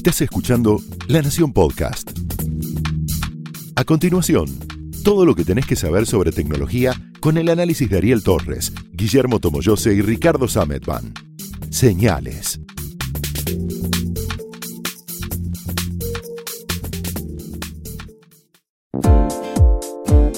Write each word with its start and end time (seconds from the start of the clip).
Estás 0.00 0.22
escuchando 0.22 0.80
La 1.08 1.20
Nación 1.20 1.52
Podcast. 1.52 2.10
A 3.76 3.84
continuación, 3.84 4.46
todo 5.04 5.26
lo 5.26 5.34
que 5.34 5.44
tenés 5.44 5.66
que 5.66 5.76
saber 5.76 6.06
sobre 6.06 6.32
tecnología 6.32 6.94
con 7.20 7.36
el 7.36 7.50
análisis 7.50 7.90
de 7.90 7.98
Ariel 7.98 8.22
Torres, 8.22 8.72
Guillermo 8.94 9.40
Tomoyose 9.40 9.92
y 9.92 10.00
Ricardo 10.00 10.48
Sametban. 10.48 11.12
Señales. 11.68 12.58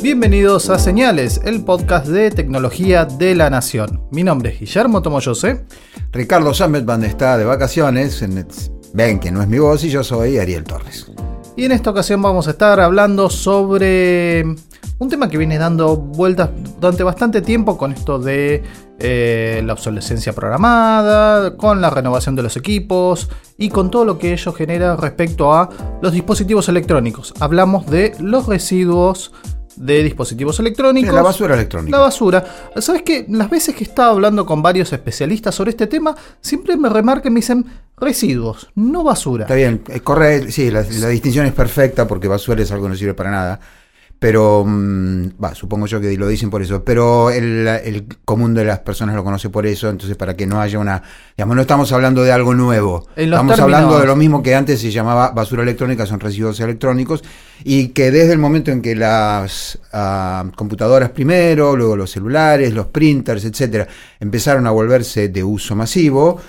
Bienvenidos 0.02 0.68
a 0.70 0.78
Señales, 0.80 1.40
el 1.44 1.64
podcast 1.64 2.08
de 2.08 2.32
tecnología 2.32 3.04
de 3.04 3.36
la 3.36 3.48
Nación. 3.48 4.08
Mi 4.10 4.24
nombre 4.24 4.54
es 4.54 4.58
Guillermo 4.58 5.02
Tomoyose. 5.02 5.64
Ricardo 6.10 6.52
Sametban 6.52 7.04
está 7.04 7.38
de 7.38 7.44
vacaciones. 7.44 8.20
en- 8.22 8.44
Ven 8.94 9.18
que 9.20 9.30
no 9.30 9.42
es 9.42 9.48
mi 9.48 9.58
voz 9.58 9.82
y 9.84 9.90
yo 9.90 10.04
soy 10.04 10.38
Ariel 10.38 10.64
Torres. 10.64 11.10
Y 11.56 11.64
en 11.64 11.72
esta 11.72 11.90
ocasión 11.90 12.20
vamos 12.20 12.46
a 12.48 12.52
estar 12.52 12.80
hablando 12.80 13.30
sobre 13.30 14.44
un 14.98 15.08
tema 15.08 15.28
que 15.28 15.38
viene 15.38 15.58
dando 15.58 15.96
vueltas 15.96 16.50
durante 16.80 17.02
bastante 17.02 17.42
tiempo 17.42 17.76
con 17.76 17.92
esto 17.92 18.18
de 18.18 18.62
eh, 18.98 19.62
la 19.64 19.72
obsolescencia 19.72 20.32
programada, 20.32 21.56
con 21.56 21.80
la 21.80 21.90
renovación 21.90 22.36
de 22.36 22.42
los 22.42 22.56
equipos 22.56 23.28
y 23.58 23.70
con 23.70 23.90
todo 23.90 24.04
lo 24.04 24.18
que 24.18 24.32
ello 24.32 24.52
genera 24.52 24.96
respecto 24.96 25.52
a 25.52 25.68
los 26.00 26.12
dispositivos 26.12 26.68
electrónicos. 26.68 27.34
Hablamos 27.40 27.86
de 27.86 28.14
los 28.20 28.46
residuos 28.46 29.32
de 29.76 30.02
dispositivos 30.02 30.58
electrónicos. 30.60 31.14
La 31.14 31.22
basura 31.22 31.54
electrónica. 31.54 31.96
La 31.96 32.02
basura. 32.02 32.44
¿Sabes 32.76 33.02
qué? 33.02 33.26
Las 33.28 33.50
veces 33.50 33.74
que 33.74 33.84
he 33.84 33.86
estado 33.86 34.12
hablando 34.12 34.46
con 34.46 34.62
varios 34.62 34.92
especialistas 34.92 35.54
sobre 35.54 35.70
este 35.70 35.86
tema, 35.86 36.14
siempre 36.40 36.76
me 36.76 36.88
remarcan 36.88 37.32
y 37.32 37.34
me 37.34 37.40
dicen 37.40 37.64
residuos, 37.96 38.70
no 38.74 39.04
basura. 39.04 39.44
Está 39.44 39.54
bien, 39.54 39.82
es 39.88 40.02
correcto, 40.02 40.50
sí, 40.50 40.70
la, 40.70 40.82
la 40.82 41.08
distinción 41.08 41.46
es 41.46 41.52
perfecta 41.52 42.06
porque 42.06 42.28
basura 42.28 42.62
es 42.62 42.70
algo 42.72 42.84
que 42.84 42.90
no 42.90 42.96
sirve 42.96 43.14
para 43.14 43.30
nada. 43.30 43.60
Pero, 44.22 44.64
mm, 44.64 45.30
supongo 45.54 45.86
yo 45.86 46.00
que 46.00 46.16
lo 46.16 46.28
dicen 46.28 46.48
por 46.48 46.62
eso. 46.62 46.84
Pero 46.84 47.30
el, 47.30 47.66
el 47.66 48.06
común 48.24 48.54
de 48.54 48.64
las 48.64 48.78
personas 48.78 49.16
lo 49.16 49.24
conoce 49.24 49.50
por 49.50 49.66
eso. 49.66 49.90
Entonces, 49.90 50.16
para 50.16 50.36
que 50.36 50.46
no 50.46 50.60
haya 50.60 50.78
una. 50.78 51.02
Digamos, 51.36 51.56
no 51.56 51.62
estamos 51.62 51.90
hablando 51.92 52.22
de 52.22 52.30
algo 52.30 52.54
nuevo. 52.54 53.08
Estamos 53.16 53.56
términos- 53.56 53.58
hablando 53.60 53.98
de 53.98 54.06
lo 54.06 54.14
mismo 54.14 54.40
que 54.40 54.54
antes 54.54 54.80
se 54.80 54.92
llamaba 54.92 55.30
basura 55.30 55.64
electrónica, 55.64 56.06
son 56.06 56.20
residuos 56.20 56.60
electrónicos. 56.60 57.24
Y 57.64 57.88
que 57.88 58.12
desde 58.12 58.32
el 58.32 58.38
momento 58.38 58.70
en 58.70 58.80
que 58.80 58.94
las 58.94 59.78
ah, 59.92 60.44
computadoras 60.56 61.10
primero, 61.10 61.76
luego 61.76 61.96
los 61.96 62.10
celulares, 62.12 62.72
los 62.72 62.86
printers, 62.86 63.44
etcétera, 63.44 63.88
empezaron 64.20 64.66
a 64.68 64.70
volverse 64.70 65.28
de 65.30 65.42
uso 65.42 65.74
masivo, 65.74 66.40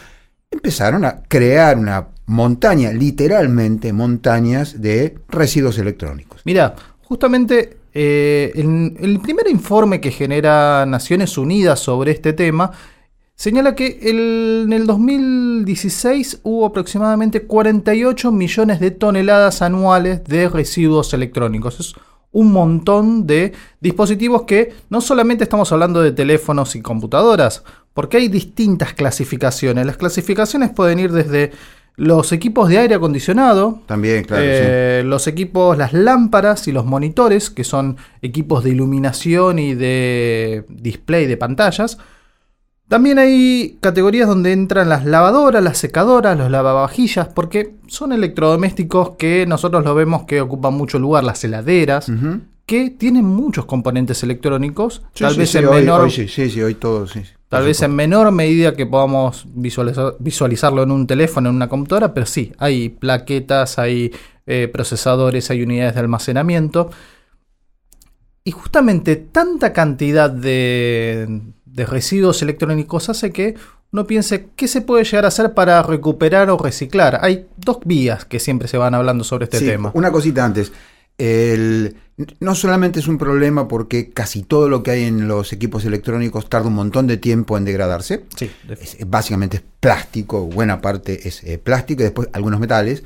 empezaron 0.51 1.05
a 1.05 1.23
crear 1.27 1.77
una 1.77 2.07
montaña, 2.27 2.91
literalmente 2.91 3.91
montañas 3.93 4.81
de 4.81 5.17
residuos 5.27 5.77
electrónicos. 5.77 6.41
Mira, 6.45 6.73
justamente 7.13 7.77
eh, 7.93 8.51
el, 8.55 9.19
primer 9.19 9.47
informe 9.47 10.01
que 10.01 10.09
genera 10.09 10.83
Naciones 10.87 11.37
Unidas 11.37 11.79
sobre 11.79 12.09
este 12.09 12.33
tema 12.33 12.71
señala 13.35 13.75
que 13.75 13.99
en 14.01 14.73
el 14.73 14.87
2016 14.87 16.39
hubo 16.41 16.65
aproximadamente 16.65 17.43
48 17.43 18.31
millones 18.31 18.79
de 18.79 18.89
toneladas 18.89 19.61
anuales 19.61 20.23
de 20.23 20.49
residuos 20.49 21.13
electrónicos. 21.13 21.79
Es 21.79 21.93
un 22.31 22.51
montón 22.51 23.27
de 23.27 23.53
dispositivos 23.79 24.41
que 24.41 24.73
no 24.89 24.99
solamente 24.99 25.43
estamos 25.43 25.71
hablando 25.71 26.01
de 26.01 26.13
teléfonos 26.13 26.75
y 26.75 26.81
computadoras, 26.81 27.63
porque 27.93 28.17
hay 28.17 28.27
distintas 28.27 28.95
clasificaciones. 28.95 29.85
Las 29.85 29.97
clasificaciones 29.97 30.71
pueden 30.71 30.97
ir 30.97 31.11
desde 31.11 31.51
los 31.95 32.31
equipos 32.31 32.69
de 32.69 32.79
aire 32.79 32.95
acondicionado, 32.95 33.81
También, 33.85 34.23
claro, 34.23 34.43
eh, 34.45 35.03
los 35.05 35.27
equipos, 35.27 35.77
las 35.77 35.93
lámparas 35.93 36.67
y 36.67 36.71
los 36.71 36.85
monitores, 36.85 37.49
que 37.49 37.63
son 37.63 37.97
equipos 38.21 38.63
de 38.63 38.71
iluminación 38.71 39.59
y 39.59 39.75
de 39.75 40.65
display 40.69 41.27
de 41.27 41.37
pantallas. 41.37 41.97
También 42.87 43.17
hay 43.17 43.77
categorías 43.79 44.27
donde 44.27 44.51
entran 44.51 44.89
las 44.89 45.05
lavadoras, 45.05 45.63
las 45.63 45.77
secadoras, 45.77 46.37
los 46.37 46.51
lavavajillas, 46.51 47.27
porque 47.29 47.75
son 47.87 48.11
electrodomésticos 48.11 49.11
que 49.17 49.45
nosotros 49.47 49.83
lo 49.83 49.95
vemos 49.95 50.23
que 50.25 50.41
ocupan 50.41 50.73
mucho 50.73 50.99
lugar, 50.99 51.23
las 51.23 51.43
heladeras, 51.43 52.05
sí. 52.05 52.13
Que 52.65 52.89
tienen 52.89 53.25
muchos 53.25 53.65
componentes 53.65 54.23
electrónicos, 54.23 55.01
Sí, 55.13 55.23
tal 55.25 55.33
sí, 55.33 55.39
vez 55.39 55.49
sí, 55.49 55.57
en 55.57 55.69
menor 55.69 56.01
hoy 56.01 56.11
sí, 56.11 56.29
sí, 56.29 56.49
sí, 56.49 56.61
hoy 56.61 56.75
todo, 56.75 57.07
sí. 57.07 57.21
Tal 57.53 57.65
vez 57.65 57.81
en 57.81 57.95
menor 57.95 58.31
medida 58.31 58.73
que 58.75 58.85
podamos 58.85 59.45
visualizar- 59.55 60.15
visualizarlo 60.19 60.83
en 60.83 60.91
un 60.91 61.07
teléfono, 61.07 61.49
en 61.49 61.55
una 61.55 61.69
computadora, 61.69 62.13
pero 62.13 62.25
sí, 62.25 62.51
hay 62.57 62.89
plaquetas, 62.89 63.79
hay 63.79 64.11
eh, 64.45 64.67
procesadores, 64.71 65.49
hay 65.51 65.61
unidades 65.63 65.93
de 65.95 65.99
almacenamiento. 66.01 66.89
Y 68.43 68.51
justamente 68.51 69.15
tanta 69.15 69.71
cantidad 69.71 70.29
de, 70.29 71.41
de 71.65 71.85
residuos 71.85 72.41
electrónicos 72.41 73.07
hace 73.09 73.31
que 73.31 73.55
uno 73.93 74.05
piense 74.05 74.49
qué 74.55 74.67
se 74.67 74.81
puede 74.81 75.03
llegar 75.05 75.23
a 75.25 75.29
hacer 75.29 75.53
para 75.53 75.81
recuperar 75.83 76.49
o 76.49 76.57
reciclar. 76.57 77.19
Hay 77.21 77.45
dos 77.57 77.77
vías 77.85 78.25
que 78.25 78.39
siempre 78.39 78.67
se 78.67 78.77
van 78.77 78.95
hablando 78.95 79.23
sobre 79.23 79.45
este 79.45 79.59
Sí, 79.59 79.65
tema. 79.67 79.91
Una 79.93 80.11
cosita 80.11 80.43
antes. 80.43 80.71
El- 81.17 81.95
no 82.39 82.53
solamente 82.55 82.99
es 82.99 83.07
un 83.07 83.17
problema 83.17 83.67
porque 83.67 84.09
casi 84.11 84.43
todo 84.43 84.69
lo 84.69 84.83
que 84.83 84.91
hay 84.91 85.03
en 85.05 85.27
los 85.27 85.51
equipos 85.53 85.83
electrónicos 85.85 86.47
tarda 86.49 86.67
un 86.67 86.75
montón 86.75 87.07
de 87.07 87.17
tiempo 87.17 87.57
en 87.57 87.65
degradarse. 87.65 88.23
Sí, 88.35 88.51
es- 88.81 88.97
básicamente 89.09 89.57
es 89.57 89.63
plástico, 89.79 90.45
buena 90.45 90.79
parte 90.81 91.27
es 91.27 91.43
eh, 91.43 91.57
plástico 91.57 92.01
y 92.01 92.05
después 92.05 92.29
algunos 92.33 92.59
metales, 92.59 93.03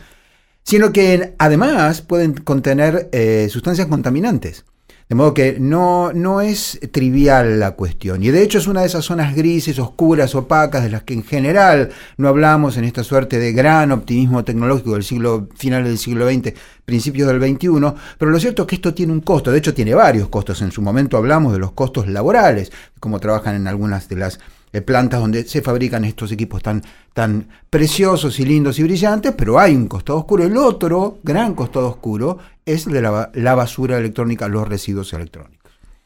sino 0.64 0.92
que 0.92 1.34
además 1.38 2.02
pueden 2.02 2.34
contener 2.34 3.10
eh, 3.14 3.48
sustancias 3.50 3.88
contaminantes. 3.88 4.66
De 5.10 5.16
modo 5.16 5.34
que 5.34 5.56
no, 5.58 6.12
no 6.12 6.42
es 6.42 6.80
trivial 6.92 7.62
la 7.62 7.72
cuestión. 7.72 8.24
Y 8.24 8.28
de 8.30 8.44
hecho 8.44 8.58
es 8.58 8.68
una 8.68 8.82
de 8.82 8.88
esas 8.88 9.06
zonas 9.06 9.34
grises, 9.34 9.80
oscuras, 9.80 10.36
opacas, 10.36 10.84
de 10.84 10.90
las 10.90 11.04
que 11.04 11.14
en 11.14 11.24
general 11.24 11.92
no 12.18 12.28
hablamos 12.28 12.76
en 12.76 12.84
esta 12.84 13.06
suerte 13.06 13.40
de 13.40 13.54
gran 13.54 13.94
optimismo 13.94 14.44
tecnológico 14.44 14.96
del 14.96 15.04
siglo, 15.04 15.48
final 15.56 15.86
del 15.86 15.98
siglo 15.98 16.30
XX, 16.30 16.54
principios 16.84 17.30
del 17.30 17.42
XXI. 17.42 17.70
Pero 18.18 18.32
lo 18.32 18.40
cierto 18.40 18.64
es 18.64 18.68
que 18.68 18.76
esto 18.76 18.94
tiene 18.94 19.14
un 19.14 19.22
costo. 19.22 19.50
De 19.50 19.60
hecho, 19.60 19.74
tiene 19.74 19.96
varios 19.96 20.28
costos. 20.28 20.62
En 20.62 20.74
su 20.74 20.82
momento 20.82 21.16
hablamos 21.16 21.54
de 21.54 21.60
los 21.60 21.72
costos 21.72 22.10
laborales, 22.10 22.74
cómo 23.00 23.22
trabajan 23.22 23.56
en 23.56 23.68
algunas 23.68 24.10
de 24.10 24.18
las 24.18 24.40
eh, 24.74 24.82
plantas 24.82 25.22
donde 25.22 25.46
se 25.46 25.62
fabrican 25.62 26.04
estos 26.04 26.34
equipos 26.34 26.62
tan, 26.62 26.84
tan 27.14 27.48
preciosos 27.70 28.38
y 28.42 28.46
lindos 28.46 28.78
y 28.80 28.84
brillantes, 28.84 29.34
pero 29.38 29.58
hay 29.58 29.74
un 29.74 29.88
costado 29.88 30.20
oscuro. 30.20 30.44
El 30.44 30.58
otro 30.58 31.20
gran 31.24 31.56
costado 31.56 31.88
oscuro 31.88 32.38
es 32.68 32.86
de 32.86 33.02
la 33.02 33.56
basura 33.56 33.98
electrónica, 33.98 34.48
los 34.48 34.68
residuos 34.68 35.14
electrónicos. 35.14 35.58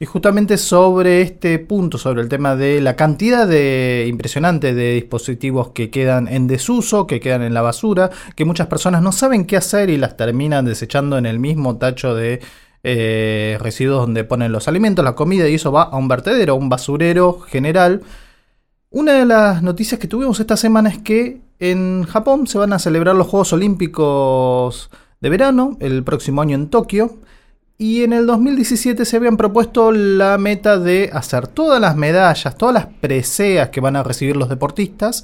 Y 0.02 0.06
justamente 0.08 0.58
sobre 0.58 1.22
este 1.22 1.60
punto, 1.60 2.00
sobre 2.00 2.24
el 2.24 2.28
tema 2.28 2.56
de 2.56 2.82
la 2.82 2.96
cantidad 2.96 3.48
de 3.48 4.08
impresionante 4.10 4.74
de 4.74 4.96
dispositivos 4.96 5.74
que 5.74 5.92
quedan 5.92 6.28
en 6.28 6.48
desuso, 6.48 7.06
que 7.06 7.20
quedan 7.20 7.44
en 7.44 7.54
la 7.54 7.62
basura, 7.62 8.10
que 8.36 8.44
muchas 8.44 8.66
personas 8.66 9.04
no 9.04 9.12
saben 9.12 9.46
qué 9.46 9.58
hacer 9.58 9.92
y 9.92 9.98
las 9.98 10.18
terminan 10.18 10.66
desechando 10.66 11.20
en 11.20 11.28
el 11.28 11.38
mismo 11.38 11.78
tacho 11.78 12.16
de 12.16 12.42
eh, 12.84 13.60
residuos 13.62 14.02
donde 14.02 14.24
ponen 14.24 14.52
los 14.52 14.68
alimentos, 14.68 15.06
la 15.06 15.14
comida 15.14 15.48
y 15.48 15.54
eso 15.54 15.72
va 15.72 15.84
a 15.84 15.98
un 15.98 16.08
vertedero, 16.08 16.54
a 16.54 16.58
un 16.58 16.68
basurero 16.70 17.40
general. 17.40 18.02
Una 18.90 19.14
de 19.14 19.28
las 19.28 19.62
noticias 19.62 20.00
que 20.00 20.08
tuvimos 20.08 20.40
esta 20.40 20.58
semana 20.58 20.90
es 20.90 20.98
que 20.98 21.42
en 21.60 22.06
Japón 22.06 22.48
se 22.48 22.58
van 22.58 22.74
a 22.74 22.80
celebrar 22.80 23.16
los 23.16 23.28
Juegos 23.28 23.54
Olímpicos 23.54 24.90
de 25.22 25.30
verano, 25.30 25.78
el 25.80 26.04
próximo 26.04 26.42
año 26.42 26.56
en 26.56 26.68
Tokio. 26.68 27.16
Y 27.78 28.04
en 28.04 28.14
el 28.14 28.28
2017 28.28 29.06
se 29.06 29.18
habían 29.18 29.38
propuesto 29.38 29.92
la 29.92 30.38
meta 30.38 30.78
de 30.78 31.10
hacer 31.14 31.48
todas 31.48 31.80
las 31.82 31.96
medallas, 31.96 32.56
todas 32.58 32.74
las 32.76 32.86
preseas 32.88 33.70
que 33.70 33.82
van 33.82 33.96
a 33.96 34.04
recibir 34.04 34.36
los 34.36 34.50
deportistas 34.50 35.24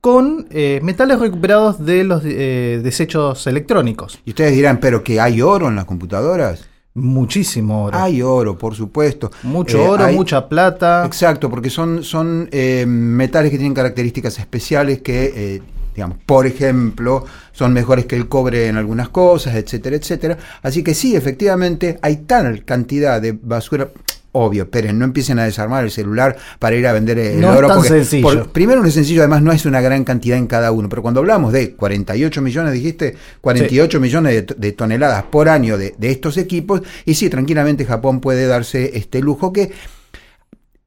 con 0.00 0.46
eh, 0.50 0.80
metales 0.82 1.18
recuperados 1.18 1.84
de 1.84 2.04
los 2.04 2.22
eh, 2.24 2.80
desechos 2.82 3.46
electrónicos. 3.46 4.18
Y 4.24 4.30
ustedes 4.30 4.54
dirán, 4.54 4.78
pero 4.80 5.04
que 5.04 5.20
hay 5.20 5.42
oro 5.42 5.68
en 5.68 5.76
las 5.76 5.84
computadoras. 5.84 6.66
Muchísimo 6.94 7.84
oro. 7.84 7.98
Hay 7.98 8.22
oro, 8.22 8.56
por 8.56 8.74
supuesto. 8.74 9.30
Mucho 9.42 9.78
Eh, 9.78 9.88
oro, 9.88 10.04
hay- 10.04 10.16
mucha 10.16 10.48
plata. 10.48 11.04
Exacto, 11.04 11.50
porque 11.50 11.68
son, 11.68 12.02
son 12.02 12.48
metales 12.86 13.50
que 13.50 13.58
tienen 13.58 13.74
características 13.74 14.38
especiales 14.38 15.02
que, 15.02 15.60
digamos, 16.00 16.18
por 16.24 16.46
ejemplo, 16.46 17.26
son 17.52 17.74
mejores 17.74 18.06
que 18.06 18.16
el 18.16 18.26
cobre 18.26 18.68
en 18.68 18.76
algunas 18.78 19.10
cosas, 19.10 19.54
etcétera, 19.54 19.96
etcétera. 19.96 20.38
Así 20.62 20.82
que 20.82 20.94
sí, 20.94 21.14
efectivamente, 21.14 21.98
hay 22.00 22.16
tal 22.26 22.64
cantidad 22.64 23.20
de 23.20 23.32
basura. 23.32 23.88
Obvio, 24.32 24.62
esperen, 24.62 24.96
no 24.96 25.04
empiecen 25.04 25.40
a 25.40 25.44
desarmar 25.44 25.82
el 25.84 25.90
celular 25.90 26.36
para 26.60 26.76
ir 26.76 26.86
a 26.86 26.92
vender 26.92 27.18
el 27.18 27.40
No 27.40 27.50
es 27.52 27.58
oro. 27.58 27.66
tan 27.66 27.76
porque 27.78 27.88
sencillo. 27.90 28.22
por- 28.22 28.52
primero 28.52 28.80
no 28.80 28.86
es 28.86 28.94
sencillo, 28.94 29.22
además 29.22 29.42
no 29.42 29.50
es 29.52 29.66
una 29.66 29.80
gran 29.80 30.04
cantidad 30.04 30.38
en 30.38 30.46
cada 30.46 30.70
uno. 30.72 30.88
Pero 30.88 31.02
cuando 31.02 31.18
hablamos 31.20 31.52
de 31.52 31.74
48 31.74 32.40
millones, 32.40 32.72
dijiste, 32.72 33.16
48 33.40 33.98
millones 34.00 34.32
de, 34.46 34.54
de 34.56 34.72
toneladas 34.72 35.24
por 35.24 35.48
año 35.48 35.76
de, 35.76 35.94
de 35.98 36.10
estos 36.12 36.36
equipos, 36.38 36.80
y 37.04 37.14
sí, 37.14 37.28
tranquilamente 37.28 37.84
Japón 37.84 38.20
puede 38.20 38.46
darse 38.46 38.96
este 38.96 39.20
lujo 39.20 39.52
que 39.52 39.72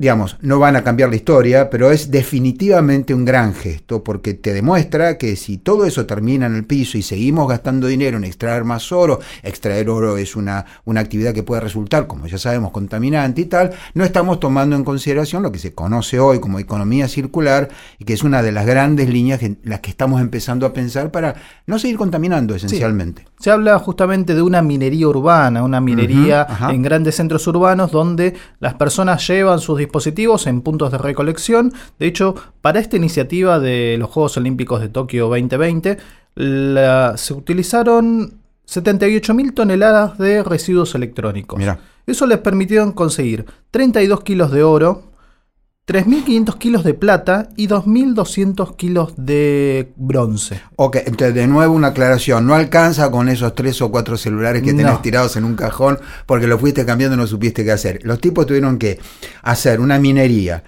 digamos, 0.04 0.36
no 0.42 0.60
van 0.60 0.76
a 0.76 0.84
cambiar 0.84 1.10
la 1.12 1.16
historia, 1.16 1.70
pero 1.70 1.90
es 1.90 2.12
definitivamente 2.12 3.14
un 3.14 3.24
gran 3.24 3.54
gesto 3.54 4.04
porque 4.04 4.34
te 4.34 4.52
demuestra 4.52 5.18
que 5.18 5.38
si 5.38 5.58
todo 5.58 5.86
eso 5.86 6.06
termina 6.06 6.46
en 6.46 6.56
el 6.56 6.66
piso 6.66 6.98
y 6.98 7.02
seguimos 7.02 7.48
gastando 7.48 7.88
dinero 7.88 8.18
en 8.18 8.26
extraer 8.26 8.66
más 8.66 8.92
oro, 8.92 9.22
extraer 9.44 9.90
oro 9.90 10.18
es 10.18 10.36
una, 10.36 10.66
una 10.84 11.00
actividad 11.00 11.34
que 11.34 11.44
puede 11.44 11.62
resultar, 11.62 12.06
como 12.06 12.28
ya 12.28 12.38
sabemos, 12.38 12.72
contaminante 12.72 13.40
y 13.40 13.46
tal, 13.46 13.72
no 13.94 14.04
estamos 14.04 14.42
tomando 14.42 14.76
en 14.76 14.84
consideración 14.84 15.42
lo 15.42 15.54
que 15.54 15.60
se 15.60 15.74
conoce 15.74 16.20
hoy 16.20 16.42
como 16.42 16.60
economía 16.60 17.08
circular 17.08 17.70
y 17.98 18.04
que 18.04 18.12
es 18.12 18.24
una 18.24 18.42
de 18.42 18.52
las 18.52 18.66
grandes 18.66 19.08
líneas 19.08 19.42
en 19.42 19.58
las 19.64 19.80
que 19.80 19.90
estamos 19.90 20.20
empezando 20.20 20.66
a 20.66 20.74
pensar 20.74 21.12
para 21.12 21.36
no 21.66 21.80
seguir 21.80 21.96
contaminando 21.96 22.56
esencialmente. 22.56 23.26
Se 23.40 23.52
habla 23.52 23.80
justamente 23.80 24.36
de 24.36 24.42
una 24.42 24.62
minería 24.62 25.08
urbana, 25.08 25.64
una 25.64 25.80
minería 25.80 26.46
en 26.70 26.82
grandes 26.82 27.16
centros 27.16 27.48
urbanos 27.48 27.92
donde 27.92 28.34
las 28.60 28.74
personas 28.74 29.26
llevan 29.26 29.60
sus 29.60 29.78
dispositivos 29.78 29.93
en 30.48 30.62
puntos 30.62 30.92
de 30.92 30.98
recolección. 30.98 31.74
De 32.00 32.08
hecho, 32.08 32.36
para 32.62 32.80
esta 32.80 32.98
iniciativa 32.98 33.60
de 33.60 33.96
los 33.98 34.10
Juegos 34.10 34.38
Olímpicos 34.38 34.82
de 34.82 34.90
Tokio 34.90 35.30
2020, 35.30 35.98
se 37.16 37.34
utilizaron 37.34 38.40
78.000 38.68 39.54
toneladas 39.54 40.18
de 40.18 40.44
residuos 40.44 40.96
electrónicos. 40.96 41.62
Eso 42.06 42.26
les 42.28 42.40
permitió 42.40 42.94
conseguir 42.96 43.46
32 43.72 44.24
kilos 44.24 44.52
de 44.52 44.64
oro, 44.64 45.04
3.500 45.86 46.58
kilos 46.58 46.84
de 46.86 46.94
plata 46.94 47.50
y 47.58 47.68
2.200 47.68 48.78
kilos 48.78 49.14
de 49.18 49.92
bronce. 49.98 50.62
Ok, 50.78 50.98
entonces 51.06 51.36
de 51.36 51.46
nuevo 51.46 51.74
una 51.74 51.90
aclaración, 51.90 52.48
no 52.48 52.56
alcanza 52.56 53.12
con 53.12 53.28
esos 53.28 53.54
tres 53.54 53.82
o 53.82 53.92
cuatro 53.92 54.16
celulares 54.16 54.62
que 54.64 54.74
tenés 54.74 55.02
tirados 55.02 55.36
en 55.36 55.44
un 55.44 55.56
cajón 55.56 56.00
porque 56.26 56.48
lo 56.48 56.58
fuiste 56.58 56.86
cambiando 56.86 57.16
y 57.16 57.20
no 57.20 57.28
supiste 57.28 57.66
qué 57.66 57.72
hacer. 57.74 58.00
Los 58.04 58.22
tipos 58.22 58.46
tuvieron 58.46 58.78
que 58.78 58.98
hacer 59.42 59.82
una 59.82 60.00
minería 60.00 60.64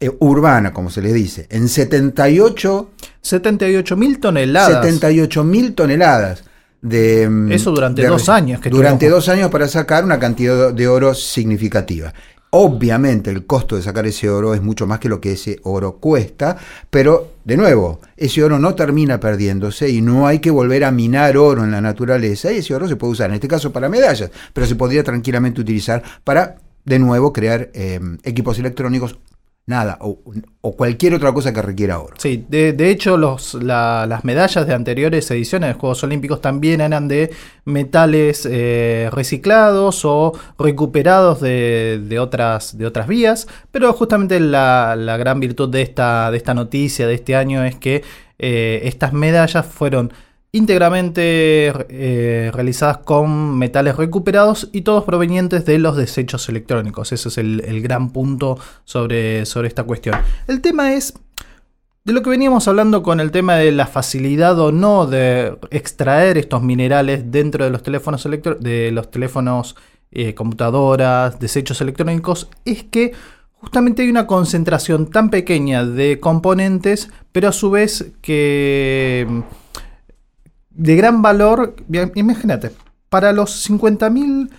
eh, 0.00 0.10
urbana, 0.20 0.72
como 0.72 0.88
se 0.88 1.02
les 1.02 1.12
dice, 1.12 1.46
en 1.50 1.68
78... 1.68 2.90
78 3.20 3.96
mil 3.96 4.20
toneladas. 4.20 4.82
78 4.82 5.44
mil 5.44 5.74
toneladas. 5.74 6.44
De, 6.80 7.28
mm, 7.28 7.52
Eso 7.52 7.72
durante 7.72 8.06
dos 8.06 8.28
años. 8.30 8.60
Que 8.60 8.70
durante 8.70 9.08
dos 9.08 9.28
años 9.28 9.50
para 9.50 9.68
sacar 9.68 10.04
una 10.04 10.18
cantidad 10.18 10.72
de 10.72 10.88
oro 10.88 11.14
significativa. 11.14 12.14
Obviamente 12.50 13.30
el 13.30 13.44
costo 13.44 13.76
de 13.76 13.82
sacar 13.82 14.06
ese 14.06 14.30
oro 14.30 14.54
es 14.54 14.62
mucho 14.62 14.86
más 14.86 14.98
que 14.98 15.08
lo 15.08 15.20
que 15.20 15.32
ese 15.32 15.58
oro 15.64 15.96
cuesta, 15.96 16.56
pero 16.88 17.32
de 17.44 17.56
nuevo, 17.56 18.00
ese 18.16 18.42
oro 18.42 18.58
no 18.58 18.74
termina 18.74 19.18
perdiéndose 19.18 19.90
y 19.90 20.00
no 20.00 20.26
hay 20.26 20.38
que 20.38 20.50
volver 20.50 20.84
a 20.84 20.90
minar 20.90 21.36
oro 21.36 21.64
en 21.64 21.72
la 21.72 21.80
naturaleza 21.80 22.52
y 22.52 22.58
ese 22.58 22.74
oro 22.74 22.88
se 22.88 22.96
puede 22.96 23.12
usar, 23.12 23.30
en 23.30 23.34
este 23.34 23.48
caso 23.48 23.72
para 23.72 23.88
medallas, 23.88 24.30
pero 24.52 24.66
se 24.66 24.76
podría 24.76 25.02
tranquilamente 25.02 25.60
utilizar 25.60 26.02
para, 26.22 26.56
de 26.84 26.98
nuevo, 26.98 27.32
crear 27.32 27.70
eh, 27.74 28.00
equipos 28.22 28.58
electrónicos 28.58 29.18
nada, 29.66 29.98
o, 30.00 30.16
cualquier 30.76 31.14
otra 31.14 31.32
cosa 31.32 31.52
que 31.52 31.60
requiera 31.60 31.98
oro. 31.98 32.14
Sí, 32.18 32.44
de, 32.48 32.90
hecho 32.90 33.16
los, 33.16 33.54
las 33.54 34.24
medallas 34.24 34.66
de 34.66 34.74
anteriores 34.74 35.30
ediciones 35.30 35.70
de 35.70 35.74
Juegos 35.74 36.02
Olímpicos 36.04 36.40
también 36.40 36.80
eran 36.80 37.08
de 37.08 37.30
metales 37.64 38.48
eh, 38.50 39.10
reciclados 39.12 40.04
o 40.04 40.32
recuperados 40.58 41.40
de, 41.40 42.18
otras, 42.20 42.78
de 42.78 42.86
otras 42.86 43.08
vías, 43.08 43.48
pero 43.72 43.92
justamente 43.92 44.38
la, 44.38 44.94
la, 44.96 45.16
gran 45.16 45.40
virtud 45.40 45.68
de 45.68 45.82
esta, 45.82 46.30
de 46.30 46.36
esta 46.36 46.54
noticia 46.54 47.06
de 47.06 47.14
este 47.14 47.34
año 47.34 47.64
es 47.64 47.76
que 47.76 48.04
eh, 48.38 48.80
estas 48.84 49.12
medallas 49.12 49.66
fueron 49.66 50.12
íntegramente 50.56 51.66
eh, 51.90 52.50
realizadas 52.52 52.98
con 52.98 53.58
metales 53.58 53.96
recuperados 53.96 54.70
y 54.72 54.80
todos 54.80 55.04
provenientes 55.04 55.66
de 55.66 55.78
los 55.78 55.96
desechos 55.96 56.48
electrónicos. 56.48 57.12
Ese 57.12 57.28
es 57.28 57.36
el, 57.36 57.82
gran 57.82 58.10
punto 58.10 58.58
sobre, 58.84 59.44
sobre, 59.44 59.68
esta 59.68 59.84
cuestión. 59.84 60.16
El 60.46 60.62
tema 60.62 60.94
es 60.94 61.12
de 62.04 62.12
lo 62.14 62.22
que 62.22 62.30
veníamos 62.30 62.68
hablando 62.68 63.02
con 63.02 63.20
el 63.20 63.32
tema 63.32 63.56
de 63.56 63.70
la 63.70 63.86
facilidad 63.86 64.58
o 64.58 64.72
no 64.72 65.06
de 65.06 65.58
extraer 65.70 66.38
estos 66.38 66.62
minerales 66.62 67.30
dentro 67.30 67.64
de 67.64 67.70
los 67.70 67.82
teléfonos, 67.82 68.26
de 68.60 68.90
los 68.92 69.10
teléfonos 69.10 69.76
eh, 70.10 70.34
computadoras, 70.34 71.38
desechos 71.38 71.82
electrónicos, 71.82 72.48
es 72.64 72.84
que 72.84 73.12
justamente 73.52 74.02
hay 74.02 74.08
una 74.08 74.26
concentración 74.26 75.10
tan 75.10 75.28
pequeña 75.28 75.84
de 75.84 76.18
componentes, 76.18 77.10
pero 77.32 77.48
a 77.48 77.52
su 77.52 77.70
vez 77.70 78.12
que 78.22 79.26
de 80.76 80.96
gran 80.96 81.22
valor, 81.22 81.74
imagínate, 82.14 82.70
para 83.08 83.32
los 83.32 83.62
50 83.62 84.10
mil, 84.10 84.50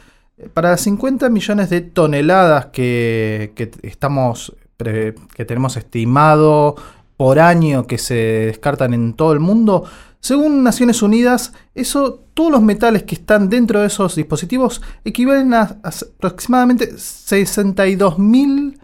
para 0.54 0.78
50 0.78 1.30
millones 1.30 1.70
de 1.70 1.82
toneladas 1.82 2.68
que, 2.68 3.54
estamos, 3.84 4.56
que 4.78 5.46
tenemos 5.46 5.78
estimado 5.78 6.76
por 7.18 7.40
año 7.40 7.88
que 7.88 7.98
se 7.98 8.16
descartan 8.16 8.94
en 8.94 9.14
todo 9.14 9.34
el 9.34 9.40
mundo, 9.40 9.86
según 10.20 10.64
Naciones 10.64 11.02
Unidas, 11.02 11.54
eso, 11.76 12.24
todos 12.34 12.52
los 12.52 12.62
metales 12.62 13.04
que 13.04 13.16
están 13.16 13.50
dentro 13.50 13.82
de 13.82 13.88
esos 13.88 14.16
dispositivos 14.16 14.82
equivalen 15.06 15.54
a, 15.54 15.80
a 15.84 15.90
aproximadamente 16.18 16.98
62 16.98 18.20
mil 18.20 18.80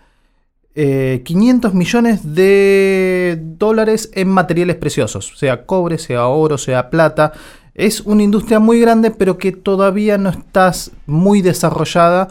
500 0.76 1.72
eh, 1.72 1.76
millones 1.76 2.36
de 2.36 3.40
dólares 3.40 4.10
en 4.14 4.28
materiales 4.30 4.76
preciosos, 4.78 5.34
sea 5.38 5.66
cobre, 5.66 5.98
sea 5.98 6.28
oro, 6.28 6.58
sea 6.58 6.90
plata. 6.90 7.34
Es 7.76 8.02
una 8.02 8.24
industria 8.24 8.60
muy 8.60 8.80
grande, 8.80 9.12
pero 9.12 9.38
que 9.38 9.52
todavía 9.52 10.18
no 10.18 10.30
está 10.30 10.72
muy 11.06 11.42
desarrollada 11.42 12.28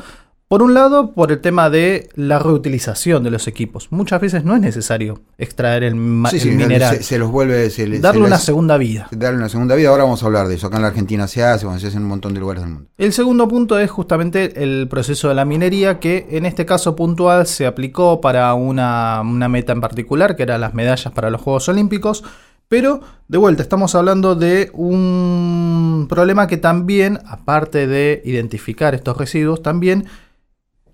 por 0.52 0.62
un 0.62 0.74
lado, 0.74 1.12
por 1.12 1.32
el 1.32 1.40
tema 1.40 1.70
de 1.70 2.10
la 2.14 2.38
reutilización 2.38 3.24
de 3.24 3.30
los 3.30 3.48
equipos. 3.48 3.88
Muchas 3.90 4.20
veces 4.20 4.44
no 4.44 4.54
es 4.54 4.60
necesario 4.60 5.22
extraer 5.38 5.82
el, 5.82 5.94
mineral. 5.94 7.02
Se, 7.02 7.18
los 7.18 7.30
vuelve. 7.30 7.70
darle 8.00 8.26
una 8.26 8.36
segunda 8.36 8.76
vida. 8.76 9.08
Darle 9.12 9.38
una 9.38 9.48
segunda 9.48 9.74
vida. 9.76 9.88
Ahora 9.88 10.04
vamos 10.04 10.22
a 10.22 10.26
hablar 10.26 10.48
de 10.48 10.56
eso. 10.56 10.66
Acá 10.66 10.76
en 10.76 10.82
la 10.82 10.88
Argentina 10.88 11.26
se 11.26 11.42
hace, 11.42 11.66
se 11.78 11.86
hace 11.86 11.96
en 11.96 12.02
un 12.02 12.10
montón 12.10 12.34
de 12.34 12.40
lugares 12.40 12.64
del 12.64 12.70
mundo. 12.70 12.90
El 12.98 13.14
segundo 13.14 13.48
punto 13.48 13.78
es 13.78 13.90
justamente 13.90 14.62
el 14.62 14.88
proceso 14.88 15.30
de 15.30 15.36
la 15.36 15.46
minería, 15.46 15.98
que 15.98 16.26
en 16.32 16.44
este 16.44 16.66
caso 16.66 16.94
puntual 16.96 17.46
se 17.46 17.64
aplicó 17.64 18.20
para 18.20 18.52
una, 18.52 19.22
una 19.22 19.48
meta 19.48 19.72
en 19.72 19.80
particular, 19.80 20.36
que 20.36 20.42
eran 20.42 20.60
las 20.60 20.74
medallas 20.74 21.14
para 21.14 21.30
los 21.30 21.40
Juegos 21.40 21.66
Olímpicos. 21.70 22.24
Pero, 22.68 23.00
de 23.28 23.36
vuelta, 23.36 23.62
estamos 23.62 23.94
hablando 23.94 24.34
de 24.34 24.70
un 24.74 26.06
problema 26.08 26.46
que 26.46 26.58
también, 26.58 27.20
aparte 27.26 27.86
de 27.86 28.20
identificar 28.26 28.94
estos 28.94 29.16
residuos, 29.16 29.62
también 29.62 30.06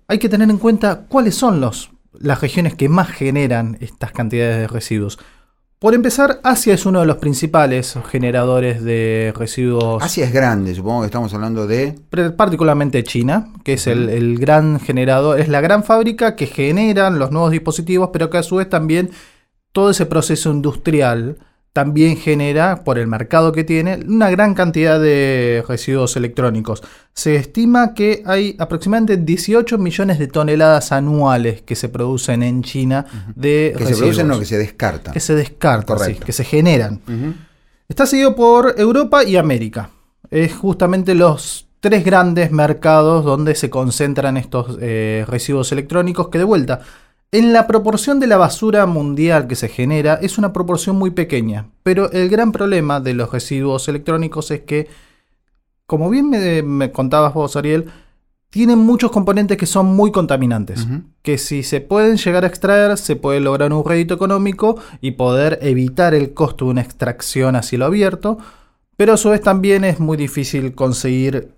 hay 0.09 0.17
que 0.17 0.27
tener 0.27 0.49
en 0.49 0.57
cuenta 0.57 1.05
cuáles 1.07 1.35
son 1.35 1.61
los, 1.61 1.91
las 2.19 2.41
regiones 2.41 2.73
que 2.73 2.89
más 2.89 3.09
generan 3.09 3.77
estas 3.79 4.11
cantidades 4.11 4.57
de 4.57 4.67
residuos. 4.67 5.19
Por 5.77 5.93
empezar, 5.93 6.41
Asia 6.43 6.73
es 6.73 6.85
uno 6.87 6.99
de 6.99 7.05
los 7.05 7.17
principales 7.17 7.95
generadores 8.09 8.83
de 8.83 9.31
residuos. 9.37 10.03
Asia 10.03 10.25
es 10.25 10.33
grande, 10.33 10.73
supongo 10.73 11.01
que 11.01 11.05
estamos 11.05 11.31
hablando 11.33 11.67
de... 11.67 11.95
Particularmente 12.35 13.03
China, 13.03 13.53
que 13.63 13.73
es 13.73 13.85
el, 13.85 14.09
el, 14.09 14.39
gran 14.39 14.79
generador, 14.79 15.39
es 15.39 15.47
la 15.47 15.61
gran 15.61 15.83
fábrica 15.83 16.35
que 16.35 16.47
generan 16.47 17.19
los 17.19 17.31
nuevos 17.31 17.51
dispositivos, 17.51 18.09
pero 18.11 18.31
que 18.31 18.39
a 18.39 18.43
su 18.43 18.55
vez 18.55 18.67
también 18.67 19.11
todo 19.71 19.91
ese 19.91 20.07
proceso 20.07 20.49
industrial 20.49 21.37
también 21.73 22.17
genera, 22.17 22.83
por 22.83 22.97
el 22.97 23.07
mercado 23.07 23.51
que 23.51 23.63
tiene, 23.63 23.99
una 24.07 24.29
gran 24.29 24.53
cantidad 24.53 24.99
de 24.99 25.63
residuos 25.67 26.15
electrónicos. 26.15 26.81
Se 27.13 27.35
estima 27.35 27.93
que 27.93 28.23
hay 28.25 28.55
aproximadamente 28.57 29.17
18 29.17 29.77
millones 29.77 30.19
de 30.19 30.27
toneladas 30.27 30.91
anuales 30.91 31.61
que 31.61 31.75
se 31.75 31.89
producen 31.89 32.43
en 32.43 32.63
China 32.63 33.05
de 33.35 33.75
Que 33.77 33.85
se 33.85 33.95
producen 33.95 34.31
o 34.31 34.39
que 34.39 34.45
se 34.45 34.57
descartan. 34.57 35.13
Que 35.13 35.19
se 35.19 35.35
descartan, 35.35 35.99
sí, 35.99 36.15
que 36.15 36.31
se 36.31 36.43
generan. 36.43 37.01
Está 37.87 38.05
seguido 38.05 38.35
por 38.35 38.75
Europa 38.77 39.23
y 39.23 39.37
América. 39.37 39.89
Es 40.31 40.53
justamente 40.53 41.15
los 41.15 41.67
tres 41.79 42.03
grandes 42.03 42.51
mercados 42.51 43.23
donde 43.23 43.55
se 43.55 43.69
concentran 43.69 44.37
estos 44.37 44.77
eh, 44.81 45.25
residuos 45.27 45.71
electrónicos 45.71 46.29
que 46.29 46.37
de 46.37 46.43
vuelta 46.43 46.81
en 47.31 47.53
la 47.53 47.67
proporción 47.67 48.19
de 48.19 48.27
la 48.27 48.37
basura 48.37 48.85
mundial 48.85 49.47
que 49.47 49.55
se 49.55 49.69
genera 49.69 50.15
es 50.15 50.37
una 50.37 50.51
proporción 50.51 50.95
muy 50.95 51.11
pequeña, 51.11 51.67
pero 51.83 52.11
el 52.11 52.29
gran 52.29 52.51
problema 52.51 52.99
de 52.99 53.13
los 53.13 53.31
residuos 53.31 53.87
electrónicos 53.87 54.49
es 54.51 54.61
que, 54.61 54.87
como 55.85 56.09
bien 56.09 56.29
me, 56.29 56.91
contabas 56.91 57.33
vos, 57.33 57.55
Ariel, 57.55 57.85
tienen 58.49 58.79
muchos 58.79 59.11
componentes 59.11 59.57
que 59.57 59.67
son 59.67 59.85
muy 59.95 60.11
contaminantes, 60.11 60.87
que 61.21 61.37
si 61.37 61.61
se 61.61 61.81
pueden 61.81 62.17
llegar 62.17 62.43
a 62.43 62.47
extraer, 62.47 62.97
se 62.97 63.15
puede 63.15 63.39
lograr 63.39 63.71
un 63.71 63.85
rédito 63.85 64.15
económico 64.15 64.77
y 65.01 65.11
poder 65.11 65.59
evitar 65.61 66.15
el 66.15 66.33
costo 66.33 66.65
de 66.65 66.71
una 66.71 66.81
extracción 66.81 67.55
a 67.55 67.61
cielo 67.61 67.85
abierto, 67.85 68.39
pero 68.97 69.13
a 69.13 69.17
su 69.17 69.29
vez 69.29 69.41
también 69.41 69.83
es 69.83 69.99
muy 69.99 70.17
difícil 70.17 70.73
conseguir 70.73 71.53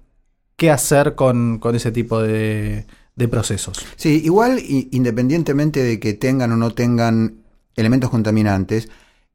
qué 0.57 0.69
hacer 0.69 1.15
con 1.15 1.61
ese 1.73 1.93
tipo 1.93 2.21
de, 2.21 2.85
de 3.15 3.27
procesos. 3.27 3.85
Sí, 3.95 4.21
igual 4.23 4.59
independientemente 4.59 5.83
de 5.83 5.99
que 5.99 6.13
tengan 6.13 6.51
o 6.51 6.57
no 6.57 6.71
tengan 6.71 7.41
elementos 7.75 8.09
contaminantes, 8.09 8.89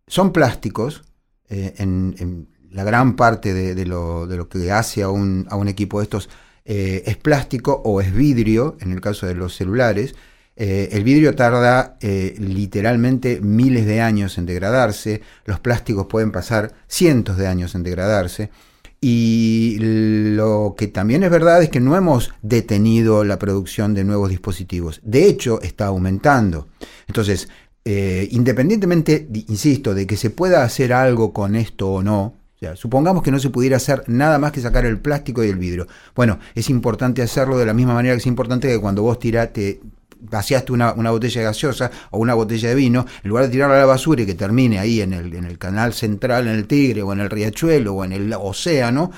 son 0.06 0.32
plásticos 0.32 1.04
eh, 1.48 1.74
en, 1.78 2.48
la 2.70 2.84
gran 2.84 3.16
parte 3.16 3.54
de, 3.54 3.86
lo, 3.86 4.26
de, 4.26 4.36
lo, 4.36 4.48
que 4.48 4.70
hace 4.70 5.02
a 5.02 5.08
un, 5.08 5.46
a 5.48 5.56
un 5.56 5.66
equipo 5.68 5.98
de 5.98 6.04
estos 6.04 6.28
eh, 6.66 7.04
es 7.06 7.16
plástico 7.16 7.80
o 7.84 8.02
es 8.02 8.12
vidrio, 8.12 8.76
en 8.80 8.92
el 8.92 9.00
caso 9.00 9.26
de 9.26 9.34
los 9.34 9.54
celulares. 9.54 10.14
Eh, 10.56 10.90
el 10.92 11.02
vidrio 11.02 11.34
tarda 11.34 11.96
literalmente 12.00 13.40
miles 13.40 13.86
de 13.86 14.02
años 14.02 14.36
en 14.36 14.44
degradarse, 14.44 15.22
los 15.46 15.60
plásticos 15.60 16.06
pueden 16.06 16.32
pasar 16.32 16.74
cientos 16.86 17.38
de 17.38 17.46
años 17.46 17.74
en 17.74 17.82
degradarse. 17.82 18.50
Y 19.08 19.76
lo 19.78 20.74
que 20.76 20.88
también 20.88 21.22
es 21.22 21.30
verdad 21.30 21.62
es 21.62 21.68
que 21.68 21.78
no 21.78 21.94
hemos 21.94 22.32
detenido 22.42 23.22
la 23.22 23.38
producción 23.38 23.94
de 23.94 24.02
nuevos 24.02 24.30
dispositivos. 24.30 25.00
De 25.04 25.28
hecho, 25.28 25.62
está 25.62 25.86
aumentando. 25.86 26.66
Entonces, 27.06 27.48
eh, 27.84 28.26
independientemente, 28.32 29.28
insisto, 29.46 29.94
de 29.94 30.08
que 30.08 30.16
se 30.16 30.30
pueda 30.30 30.64
hacer 30.64 30.92
algo 30.92 31.32
con 31.32 31.54
esto 31.54 31.88
o 31.88 32.02
no, 32.02 32.34
supongamos 32.74 33.22
que 33.22 33.30
no 33.30 33.38
se 33.38 33.50
pudiera 33.50 33.76
hacer 33.76 34.02
nada 34.08 34.40
más 34.40 34.50
que 34.50 34.60
sacar 34.60 34.84
el 34.84 34.98
plástico 34.98 35.44
y 35.44 35.50
el 35.50 35.56
vidrio. 35.56 35.86
Bueno, 36.16 36.40
es 36.56 36.68
importante 36.68 37.22
hacerlo 37.22 37.58
de 37.58 37.66
la 37.66 37.74
misma 37.74 37.94
manera 37.94 38.16
que 38.16 38.22
es 38.22 38.26
importante 38.26 38.66
que 38.66 38.80
cuando 38.80 39.02
vos 39.02 39.20
tirate, 39.20 39.82
vaciaste 40.20 40.72
una, 40.72 40.92
botella 40.92 41.40
de 41.40 41.46
gaseosa 41.46 41.90
o 42.10 42.18
una 42.18 42.34
botella 42.34 42.68
de 42.68 42.74
vino, 42.74 43.06
en 43.22 43.28
lugar 43.28 43.44
de 43.44 43.50
tirarla 43.50 43.76
a 43.76 43.80
la 43.80 43.86
basura 43.86 44.22
y 44.22 44.26
que 44.26 44.34
termine 44.34 44.78
ahí 44.78 45.00
en 45.00 45.12
el, 45.12 45.34
en 45.34 45.44
el 45.44 45.58
canal 45.58 45.92
central, 45.92 46.48
en 46.48 46.54
el 46.54 46.66
Tigre 46.66 47.02
o 47.02 47.12
en 47.12 47.20
el 47.20 47.30
Riachuelo 47.30 47.94
o 47.94 48.04
en 48.04 48.12
el 48.12 48.32
océano, 48.32 49.10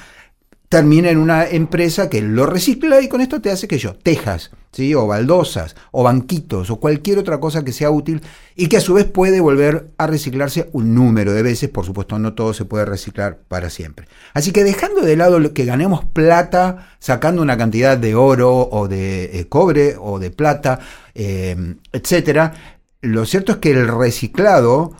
termina 0.68 1.10
en 1.10 1.18
una 1.18 1.48
empresa 1.48 2.10
que 2.10 2.20
lo 2.20 2.44
recicla 2.44 3.00
y 3.00 3.08
con 3.08 3.20
esto 3.20 3.40
te 3.40 3.50
hace 3.50 3.66
que 3.66 3.78
yo, 3.78 3.94
tejas, 3.94 4.50
¿sí? 4.70 4.94
o 4.94 5.06
baldosas, 5.06 5.76
o 5.92 6.02
banquitos, 6.02 6.70
o 6.70 6.76
cualquier 6.76 7.18
otra 7.18 7.40
cosa 7.40 7.64
que 7.64 7.72
sea 7.72 7.90
útil 7.90 8.20
y 8.54 8.68
que 8.68 8.76
a 8.76 8.80
su 8.82 8.94
vez 8.94 9.06
puede 9.06 9.40
volver 9.40 9.88
a 9.96 10.06
reciclarse 10.06 10.68
un 10.72 10.94
número 10.94 11.32
de 11.32 11.42
veces, 11.42 11.70
por 11.70 11.86
supuesto 11.86 12.18
no 12.18 12.34
todo 12.34 12.52
se 12.52 12.66
puede 12.66 12.84
reciclar 12.84 13.38
para 13.48 13.70
siempre. 13.70 14.08
Así 14.34 14.52
que 14.52 14.62
dejando 14.62 15.00
de 15.00 15.16
lado 15.16 15.38
lo 15.38 15.54
que 15.54 15.64
ganemos 15.64 16.04
plata 16.04 16.90
sacando 16.98 17.40
una 17.40 17.56
cantidad 17.56 17.96
de 17.96 18.14
oro 18.14 18.68
o 18.70 18.88
de 18.88 19.40
eh, 19.40 19.48
cobre 19.48 19.96
o 19.98 20.18
de 20.18 20.30
plata, 20.30 20.80
eh, 21.14 21.76
etcétera, 21.92 22.76
lo 23.00 23.24
cierto 23.24 23.52
es 23.52 23.58
que 23.58 23.70
el 23.70 23.88
reciclado 23.88 24.92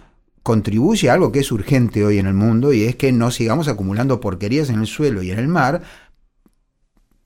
contribuye 0.49 1.11
a 1.11 1.13
algo 1.13 1.31
que 1.31 1.41
es 1.41 1.53
urgente 1.53 2.07
hoy 2.07 2.17
en 2.17 2.27
el 2.27 2.33
mundo 2.33 2.73
y 2.73 2.85
es 2.85 2.97
que 2.97 3.13
no 3.13 3.31
sigamos 3.31 3.69
acumulando 3.69 4.19
porquerías 4.19 4.71
en 4.71 4.81
el 4.81 4.87
suelo 4.87 5.23
y 5.23 5.31
en 5.31 5.39
el 5.39 5.47
mar. 5.47 5.83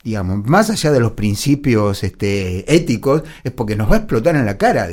Digamos, 0.02 0.44
más 0.44 0.70
allá 0.70 0.90
de 0.90 0.98
los 0.98 1.12
principios 1.12 2.02
este, 2.02 2.74
éticos, 2.74 3.22
es 3.44 3.52
porque 3.52 3.76
nos 3.76 3.88
va 3.88 3.94
a 3.94 3.98
explotar 3.98 4.34
en 4.34 4.44
la 4.44 4.58
cara. 4.58 4.88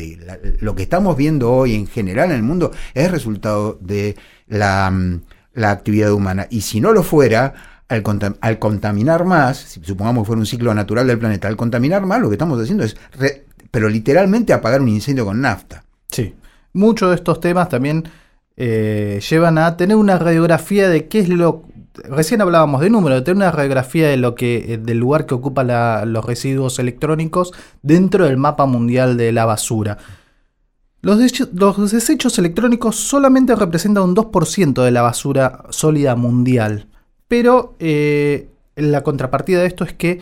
lo 0.59 0.75
que 0.75 0.83
estamos 0.83 1.17
viendo 1.17 1.51
hoy 1.51 1.73
en 1.73 1.87
general 1.87 2.29
en 2.29 2.35
el 2.35 2.43
mundo 2.43 2.69
es 2.93 3.09
resultado 3.09 3.79
de 3.81 4.15
la, 4.45 4.93
actividad 5.63 6.11
humana. 6.11 6.45
Y 6.51 6.61
si 6.61 6.81
no 6.81 6.93
lo 6.93 7.01
fuera, 7.01 7.55
al, 7.87 8.59
contaminar 8.59 9.25
más, 9.25 9.57
si 9.57 9.83
supongamos 9.83 10.21
que 10.21 10.27
fuera 10.27 10.39
un 10.39 10.45
ciclo 10.45 10.71
natural 10.75 11.07
del 11.07 11.17
planeta, 11.17 11.47
al 11.47 11.57
contaminar 11.57 12.05
más, 12.05 12.21
lo 12.21 12.29
que 12.29 12.35
estamos 12.35 12.61
haciendo 12.61 12.83
es, 12.83 12.95
pero 13.71 13.89
literalmente 13.89 14.53
apagar 14.53 14.83
un 14.83 14.89
incendio 14.89 15.25
con 15.25 15.41
nafta. 15.41 15.83
Sí. 16.11 16.35
Muchos 16.73 17.09
de 17.09 17.15
estos 17.15 17.39
temas 17.39 17.69
también 17.69 18.03
eh, 18.61 19.21
llevan 19.29 19.57
a 19.57 19.77
tener 19.77 19.95
una 19.95 20.19
radiografía 20.19 20.89
de 20.89 21.07
qué 21.07 21.19
es 21.19 21.29
lo. 21.29 21.63
Recién 21.93 22.41
hablábamos 22.41 22.81
de 22.81 22.89
números, 22.89 23.19
de 23.19 23.21
tener 23.23 23.37
una 23.37 23.51
radiografía 23.51 24.09
de 24.09 24.17
lo 24.17 24.35
que, 24.35 24.73
eh, 24.73 24.77
del 24.77 24.97
lugar 24.97 25.25
que 25.25 25.33
ocupa 25.33 25.63
los 26.05 26.25
residuos 26.25 26.77
electrónicos 26.77 27.53
dentro 27.81 28.25
del 28.25 28.35
mapa 28.35 28.65
mundial 28.65 29.15
de 29.15 29.31
la 29.31 29.45
basura. 29.45 29.97
Los, 31.01 31.19
desechos 31.19 32.37
electrónicos 32.37 32.97
solamente 32.97 33.55
representan 33.55 34.03
un 34.03 34.15
2% 34.15 34.83
de 34.83 34.91
la 34.91 35.03
basura 35.03 35.63
sólida 35.69 36.17
mundial. 36.17 36.87
Pero 37.29 37.75
eh, 37.79 38.49
la 38.75 39.03
contrapartida 39.03 39.61
de 39.61 39.67
esto 39.67 39.85
es 39.85 39.93
que 39.93 40.19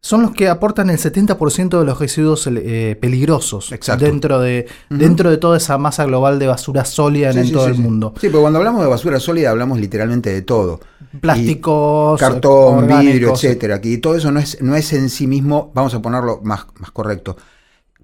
son 0.00 0.22
los 0.22 0.30
que 0.32 0.48
aportan 0.48 0.90
el 0.90 0.98
70% 0.98 1.78
de 1.78 1.84
los 1.84 1.98
residuos 1.98 2.46
eh, 2.46 2.96
peligrosos 3.00 3.74
dentro 3.98 4.40
de, 4.40 4.66
dentro 4.88 5.30
de 5.30 5.38
toda 5.38 5.56
esa 5.56 5.76
masa 5.76 6.04
global 6.04 6.38
de 6.38 6.46
basura 6.46 6.84
sólida 6.84 7.30
en 7.30 7.52
todo 7.52 7.66
el 7.66 7.74
mundo. 7.74 8.14
Sí, 8.20 8.28
pero 8.28 8.42
cuando 8.42 8.58
hablamos 8.58 8.82
de 8.82 8.88
basura 8.88 9.18
sólida 9.18 9.50
hablamos 9.50 9.80
literalmente 9.80 10.30
de 10.30 10.42
todo. 10.42 10.80
Plásticos, 11.20 12.20
cartón, 12.20 12.86
vidrio, 12.86 13.32
etcétera. 13.34 13.76
Aquí 13.76 13.98
todo 13.98 14.14
eso 14.14 14.30
no 14.30 14.38
es, 14.38 14.62
no 14.62 14.76
es 14.76 14.92
en 14.92 15.10
sí 15.10 15.26
mismo, 15.26 15.72
vamos 15.74 15.94
a 15.94 16.00
ponerlo 16.00 16.40
más, 16.44 16.66
más 16.78 16.92
correcto, 16.92 17.36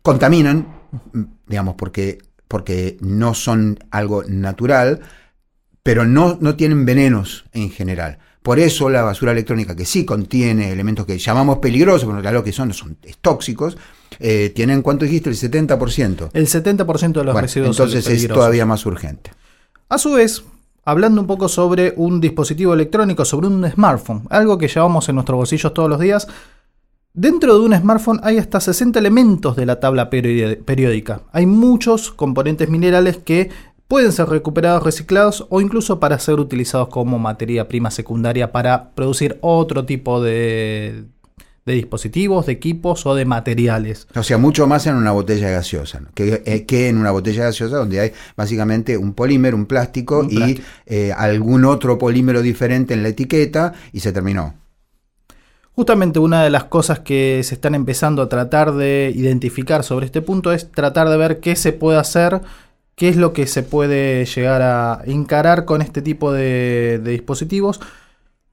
contaminan, 0.03 0.67
digamos, 1.47 1.77
porque, 1.77 2.19
porque 2.49 2.97
no 3.01 3.35
son 3.35 3.79
algo 3.91 4.25
natural, 4.27 5.01
pero 5.85 6.07
no, 6.07 6.39
no 6.41 6.57
tienen 6.57 6.85
venenos 6.85 7.45
en 7.53 7.71
general. 7.71 8.19
Por 8.45 8.59
eso 8.59 8.91
la 8.91 9.01
basura 9.01 9.33
electrónica, 9.33 9.75
que 9.75 9.87
sí 9.87 10.05
contiene 10.05 10.71
elementos 10.71 11.07
que 11.07 11.17
llamamos 11.17 11.61
peligrosos, 11.61 12.07
pero 12.07 12.31
lo 12.31 12.45
que 12.45 12.53
son, 12.53 12.75
son 12.75 12.99
tóxicos, 13.23 13.79
eh, 14.19 14.53
tienen, 14.55 14.83
¿cuánto 14.83 15.07
dijiste? 15.07 15.31
El 15.31 15.37
70%. 15.37 16.29
El 16.31 16.47
70% 16.47 17.13
de 17.13 17.25
los 17.25 17.41
residuos 17.41 17.71
Entonces 17.71 18.07
es 18.07 18.29
todavía 18.29 18.67
más 18.67 18.85
urgente. 18.85 19.31
A 19.89 19.97
su 19.97 20.13
vez, 20.13 20.45
hablando 20.85 21.23
un 21.23 21.27
poco 21.27 21.49
sobre 21.49 21.95
un 21.97 22.21
dispositivo 22.21 22.75
electrónico, 22.75 23.25
sobre 23.25 23.47
un 23.47 23.67
smartphone, 23.71 24.25
algo 24.29 24.59
que 24.59 24.69
llevamos 24.69 25.09
en 25.09 25.15
nuestros 25.15 25.39
bolsillos 25.39 25.73
todos 25.73 25.89
los 25.89 25.99
días, 25.99 26.29
Dentro 27.17 27.57
de 27.57 27.65
un 27.65 27.73
smartphone 27.73 28.19
hay 28.25 28.39
hasta 28.39 28.59
60 28.59 28.99
elementos 28.99 29.55
de 29.55 29.67
la 29.67 29.79
tabla 29.79 30.11
periódica. 30.11 31.21
Hay 31.31 31.47
muchos 31.47 32.11
componentes 32.11 32.69
minerales 32.69 33.19
que 33.19 33.51
pueden 33.95 34.11
ser 34.11 34.29
recuperados, 34.29 34.83
reciclados 34.83 35.47
o 35.51 35.61
incluso 35.61 36.01
para 36.01 36.19
ser 36.19 36.41
utilizados 36.41 36.89
como 36.89 37.21
materia 37.21 37.69
prima 37.69 37.93
secundaria 37.93 38.51
para 38.51 38.91
producir 38.91 39.39
otro 39.41 39.85
tipo 39.85 40.21
de, 40.21 41.05
dispositivos, 41.65 42.47
de 42.47 42.53
equipos 42.55 43.07
o 43.07 43.15
de 43.15 43.25
materiales. 43.25 44.09
O 44.17 44.25
sea, 44.25 44.37
mucho 44.37 44.67
más 44.67 44.89
en 44.89 44.97
una 44.97 45.13
botella 45.13 45.49
gaseosa, 45.49 46.03
que, 46.13 46.43
eh, 46.45 46.65
que, 46.67 46.89
en 46.89 46.99
una 46.99 47.13
botella 47.13 47.45
gaseosa 47.45 47.77
donde 47.77 48.01
hay 48.01 48.13
básicamente 48.37 48.99
un 48.99 49.15
polímero, 49.15 49.57
un 49.57 49.67
plástico 49.67 50.27
y 50.29 50.61
eh, 50.87 51.13
algún 51.17 51.65
otro 51.65 51.97
polímero 51.97 52.43
diferente 52.43 52.95
en 52.95 53.05
la 53.05 53.11
etiqueta 53.11 53.75
y 53.93 54.01
se 54.01 54.11
terminó. 54.11 54.55
Justamente 55.77 56.19
una 56.19 56.43
de 56.43 56.51
las 56.51 56.65
cosas 56.65 56.99
que 56.99 57.41
se 57.45 57.55
están 57.55 57.77
empezando 57.77 58.23
a 58.23 58.29
tratar 58.29 58.75
de 58.75 59.13
identificar 59.15 59.85
sobre 59.85 60.07
este 60.07 60.21
punto 60.21 60.53
es 60.53 60.71
tratar 60.73 61.09
de 61.09 61.17
ver 61.17 61.39
qué 61.39 61.55
se 61.55 61.73
puede 61.73 61.99
hacer 61.99 62.41
qué 62.97 63.09
es 63.09 63.17
lo 63.17 63.33
que 63.33 63.47
se 63.47 63.63
puede 63.63 64.25
llegar 64.25 64.63
a 64.63 65.03
encarar 65.07 65.65
con 65.65 65.83
este 65.83 66.03
tipo 66.03 66.33
de, 66.33 67.01
dispositivos. 67.05 67.81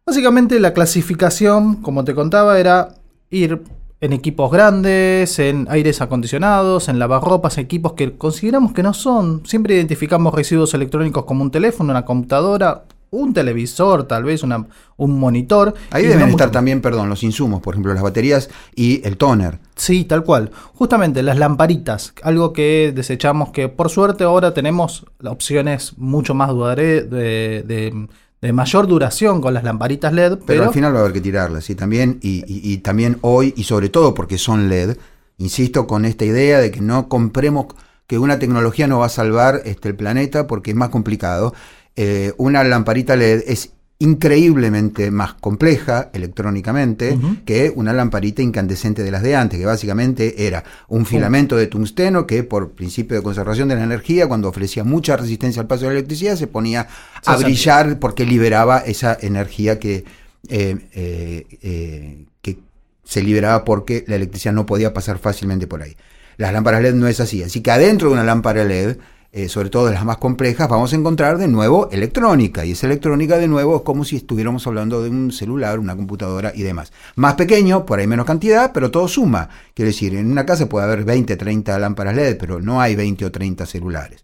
Básicamente 0.05 0.59
la 0.59 0.73
clasificación, 0.73 1.75
como 1.77 2.03
te 2.03 2.15
contaba, 2.15 2.59
era 2.59 2.95
ir 3.29 3.61
en 4.01 4.13
equipos 4.13 4.51
grandes, 4.51 5.37
en 5.37 5.67
aires 5.69 6.01
acondicionados, 6.01 6.89
en 6.89 6.97
lavarropas, 6.97 7.59
equipos 7.59 7.93
que 7.93 8.17
consideramos 8.17 8.73
que 8.73 8.81
no 8.81 8.93
son. 8.93 9.45
Siempre 9.45 9.75
identificamos 9.75 10.33
residuos 10.33 10.73
electrónicos 10.73 11.25
como 11.25 11.43
un 11.43 11.51
teléfono, 11.51 11.91
una 11.91 12.03
computadora, 12.03 12.85
un 13.11 13.33
televisor, 13.33 14.07
tal 14.07 14.23
vez 14.23 14.41
una, 14.41 14.65
un 14.95 15.19
monitor. 15.19 15.73
Ahí 15.91 16.05
deben 16.05 16.29
estar 16.29 16.49
también, 16.49 16.81
perdón, 16.81 17.09
los 17.09 17.23
insumos, 17.23 17.61
por 17.61 17.73
ejemplo, 17.73 17.93
las 17.93 18.01
baterías 18.01 18.49
y 18.73 19.05
el 19.05 19.17
toner. 19.17 19.59
Sí, 19.75 20.05
tal 20.05 20.23
cual. 20.23 20.49
Justamente 20.73 21.21
las 21.21 21.37
lamparitas, 21.37 22.13
algo 22.23 22.53
que 22.53 22.93
desechamos 22.95 23.49
que 23.49 23.67
por 23.67 23.89
suerte 23.89 24.23
ahora 24.23 24.53
tenemos 24.53 25.05
opciones 25.25 25.97
mucho 25.97 26.33
más 26.33 26.55
de, 26.55 28.07
de, 28.41 28.53
mayor 28.53 28.87
duración 28.87 29.41
con 29.41 29.53
las 29.53 29.65
lamparitas 29.65 30.13
LED. 30.13 30.39
Pero, 30.47 30.63
al 30.63 30.73
final 30.73 30.93
va 30.93 30.99
a 30.99 31.01
haber 31.01 31.13
que 31.13 31.21
tirarlas, 31.21 31.69
y 31.69 31.75
también, 31.75 32.17
y, 32.21 32.77
también 32.77 33.17
hoy, 33.21 33.53
y 33.57 33.65
sobre 33.65 33.89
todo 33.89 34.13
porque 34.13 34.37
son 34.37 34.69
LED, 34.69 34.95
insisto 35.37 35.85
con 35.85 36.05
esta 36.05 36.23
idea 36.23 36.59
de 36.59 36.71
que 36.71 36.79
no 36.79 37.09
compremos 37.09 37.67
que 38.07 38.19
una 38.19 38.39
tecnología 38.39 38.87
no 38.87 38.99
va 38.99 39.05
a 39.05 39.09
salvar 39.09 39.61
este, 39.65 39.89
el 39.89 39.95
planeta 39.95 40.47
porque 40.47 40.71
es 40.71 40.77
más 40.77 40.89
complicado. 40.89 41.53
Eh, 41.95 42.33
una 42.37 42.63
lamparita 42.63 43.15
LED 43.15 43.43
es 43.47 43.71
increíblemente 44.01 45.11
más 45.11 45.35
compleja 45.35 46.09
electrónicamente 46.11 47.19
que 47.45 47.71
una 47.75 47.93
lamparita 47.93 48.41
incandescente 48.41 49.03
de 49.03 49.11
las 49.11 49.21
de 49.21 49.35
antes, 49.35 49.59
que 49.59 49.65
básicamente 49.67 50.47
era 50.47 50.63
un 50.87 51.05
filamento 51.05 51.55
de 51.55 51.67
tungsteno 51.67 52.25
que 52.25 52.43
por 52.43 52.71
principio 52.71 53.15
de 53.15 53.21
conservación 53.21 53.67
de 53.67 53.75
la 53.75 53.83
energía, 53.83 54.27
cuando 54.27 54.49
ofrecía 54.49 54.83
mucha 54.83 55.17
resistencia 55.17 55.61
al 55.61 55.67
paso 55.67 55.83
de 55.83 55.89
la 55.89 55.99
electricidad, 55.99 56.35
se 56.35 56.47
ponía 56.47 56.87
a 57.23 57.37
brillar 57.37 57.99
porque 57.99 58.25
liberaba 58.25 58.79
esa 58.79 59.15
energía 59.21 59.77
que, 59.77 60.03
eh, 60.49 60.77
eh, 60.93 62.25
que 62.41 62.57
se 63.03 63.21
liberaba 63.21 63.63
porque 63.63 64.03
la 64.07 64.15
electricidad 64.15 64.53
no 64.53 64.65
podía 64.65 64.95
pasar 64.95 65.19
fácilmente 65.19 65.67
por 65.67 65.83
ahí. 65.83 65.95
Las 66.37 66.53
lámparas 66.53 66.81
LED 66.81 66.95
no 66.95 67.07
es 67.07 67.19
así, 67.19 67.43
así 67.43 67.61
que 67.61 67.69
adentro 67.69 68.07
de 68.07 68.15
una 68.15 68.23
lámpara 68.23 68.63
LED 68.63 68.97
eh, 69.33 69.47
sobre 69.47 69.69
todo 69.69 69.85
de 69.85 69.93
las 69.93 70.03
más 70.03 70.17
complejas, 70.17 70.67
vamos 70.67 70.91
a 70.91 70.95
encontrar 70.97 71.37
de 71.37 71.47
nuevo 71.47 71.89
electrónica. 71.91 72.65
Y 72.65 72.71
esa 72.71 72.87
electrónica 72.87 73.37
de 73.37 73.47
nuevo 73.47 73.77
es 73.77 73.81
como 73.83 74.03
si 74.03 74.17
estuviéramos 74.17 74.67
hablando 74.67 75.01
de 75.01 75.09
un 75.09 75.31
celular, 75.31 75.79
una 75.79 75.95
computadora 75.95 76.51
y 76.53 76.63
demás. 76.63 76.91
Más 77.15 77.35
pequeño, 77.35 77.85
por 77.85 77.99
ahí 77.99 78.07
menos 78.07 78.25
cantidad, 78.25 78.73
pero 78.73 78.91
todo 78.91 79.07
suma. 79.07 79.47
Quiero 79.73 79.87
decir, 79.87 80.15
en 80.15 80.29
una 80.29 80.45
casa 80.45 80.67
puede 80.67 80.85
haber 80.85 81.05
20, 81.05 81.37
30 81.37 81.79
lámparas 81.79 82.13
LED, 82.13 82.37
pero 82.37 82.59
no 82.59 82.81
hay 82.81 82.95
20 82.97 83.23
o 83.23 83.31
30 83.31 83.65
celulares. 83.65 84.21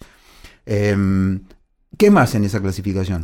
Em, 0.65 1.43
¿Qué 1.97 2.11
más 2.11 2.35
en 2.35 2.43
esa 2.43 2.59
clasificación? 2.59 3.23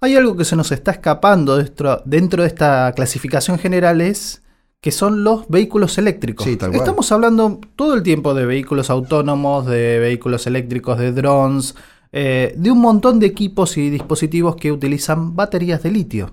Hay 0.00 0.16
algo 0.16 0.36
que 0.36 0.44
se 0.44 0.56
nos 0.56 0.72
está 0.72 0.90
escapando 0.90 1.56
dentro, 1.56 2.02
dentro 2.04 2.42
de 2.42 2.48
esta 2.48 2.92
clasificación 2.96 3.58
general 3.60 4.00
es 4.00 4.42
que 4.80 4.90
son 4.92 5.24
los 5.24 5.48
vehículos 5.48 5.98
eléctricos. 5.98 6.46
Sí, 6.46 6.56
tal 6.56 6.70
cual. 6.70 6.80
Estamos 6.80 7.10
hablando 7.12 7.60
todo 7.74 7.94
el 7.94 8.02
tiempo 8.02 8.34
de 8.34 8.46
vehículos 8.46 8.90
autónomos, 8.90 9.66
de 9.66 9.98
vehículos 9.98 10.46
eléctricos, 10.46 10.98
de 10.98 11.12
drones, 11.12 11.74
eh, 12.12 12.54
de 12.56 12.70
un 12.70 12.80
montón 12.80 13.18
de 13.18 13.26
equipos 13.26 13.76
y 13.76 13.90
dispositivos 13.90 14.56
que 14.56 14.72
utilizan 14.72 15.34
baterías 15.34 15.82
de 15.82 15.90
litio. 15.90 16.30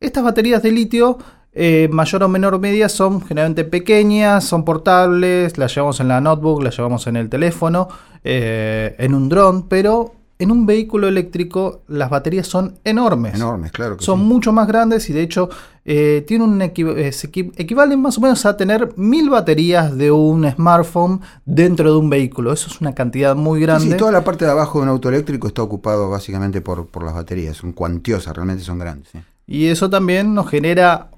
Estas 0.00 0.24
baterías 0.24 0.62
de 0.62 0.72
litio, 0.72 1.18
eh, 1.52 1.88
mayor 1.92 2.22
o 2.22 2.28
menor 2.28 2.58
medida, 2.58 2.88
son 2.88 3.20
generalmente 3.20 3.64
pequeñas, 3.64 4.44
son 4.44 4.64
portables, 4.64 5.58
las 5.58 5.74
llevamos 5.74 6.00
en 6.00 6.08
la 6.08 6.20
notebook, 6.20 6.62
las 6.62 6.76
llevamos 6.76 7.06
en 7.06 7.16
el 7.16 7.28
teléfono, 7.28 7.88
eh, 8.24 8.94
en 8.98 9.14
un 9.14 9.28
dron, 9.28 9.68
pero 9.68 10.14
en 10.38 10.50
un 10.50 10.66
vehículo 10.66 11.08
eléctrico 11.08 11.82
las 11.88 12.10
baterías 12.10 12.46
son 12.46 12.78
enormes. 12.84 13.34
Enormes, 13.34 13.72
claro 13.72 13.96
que 13.96 14.04
Son 14.04 14.18
sí. 14.18 14.24
mucho 14.24 14.52
más 14.52 14.66
grandes 14.66 15.08
y 15.08 15.12
de 15.12 15.22
hecho 15.22 15.48
eh, 15.88 16.24
tienen 16.26 16.48
un 16.48 16.60
equi- 16.60 16.94
eh, 16.96 17.10
equi- 17.10 17.52
equivalen 17.56 18.00
más 18.02 18.18
o 18.18 18.20
menos 18.20 18.44
a 18.44 18.56
tener 18.56 18.92
mil 18.96 19.30
baterías 19.30 19.96
de 19.96 20.10
un 20.10 20.50
smartphone 20.50 21.20
dentro 21.44 21.92
de 21.92 21.96
un 21.98 22.10
vehículo. 22.10 22.52
Eso 22.52 22.66
es 22.68 22.80
una 22.80 22.92
cantidad 22.94 23.36
muy 23.36 23.60
Sí, 23.60 23.62
grande. 23.66 23.90
sí, 23.92 23.96
toda 23.96 24.10
la 24.12 24.24
parte 24.24 24.44
de 24.44 24.50
abajo 24.50 24.78
de 24.80 24.82
un 24.84 24.88
auto 24.90 25.08
eléctrico 25.08 25.46
está 25.46 25.62
ocupado 25.62 26.10
básicamente 26.10 26.60
por, 26.60 26.86
por 26.88 27.04
las 27.04 27.14
baterías. 27.14 27.56
Son 27.56 27.72
cuantiosas, 27.72 28.34
realmente 28.34 28.64
son 28.64 28.78
grandes. 28.80 29.08
sí. 29.12 29.18
Y 29.48 29.66
eso 29.66 29.88
también 29.88 30.34
nos 30.34 30.48
genera 30.50 31.08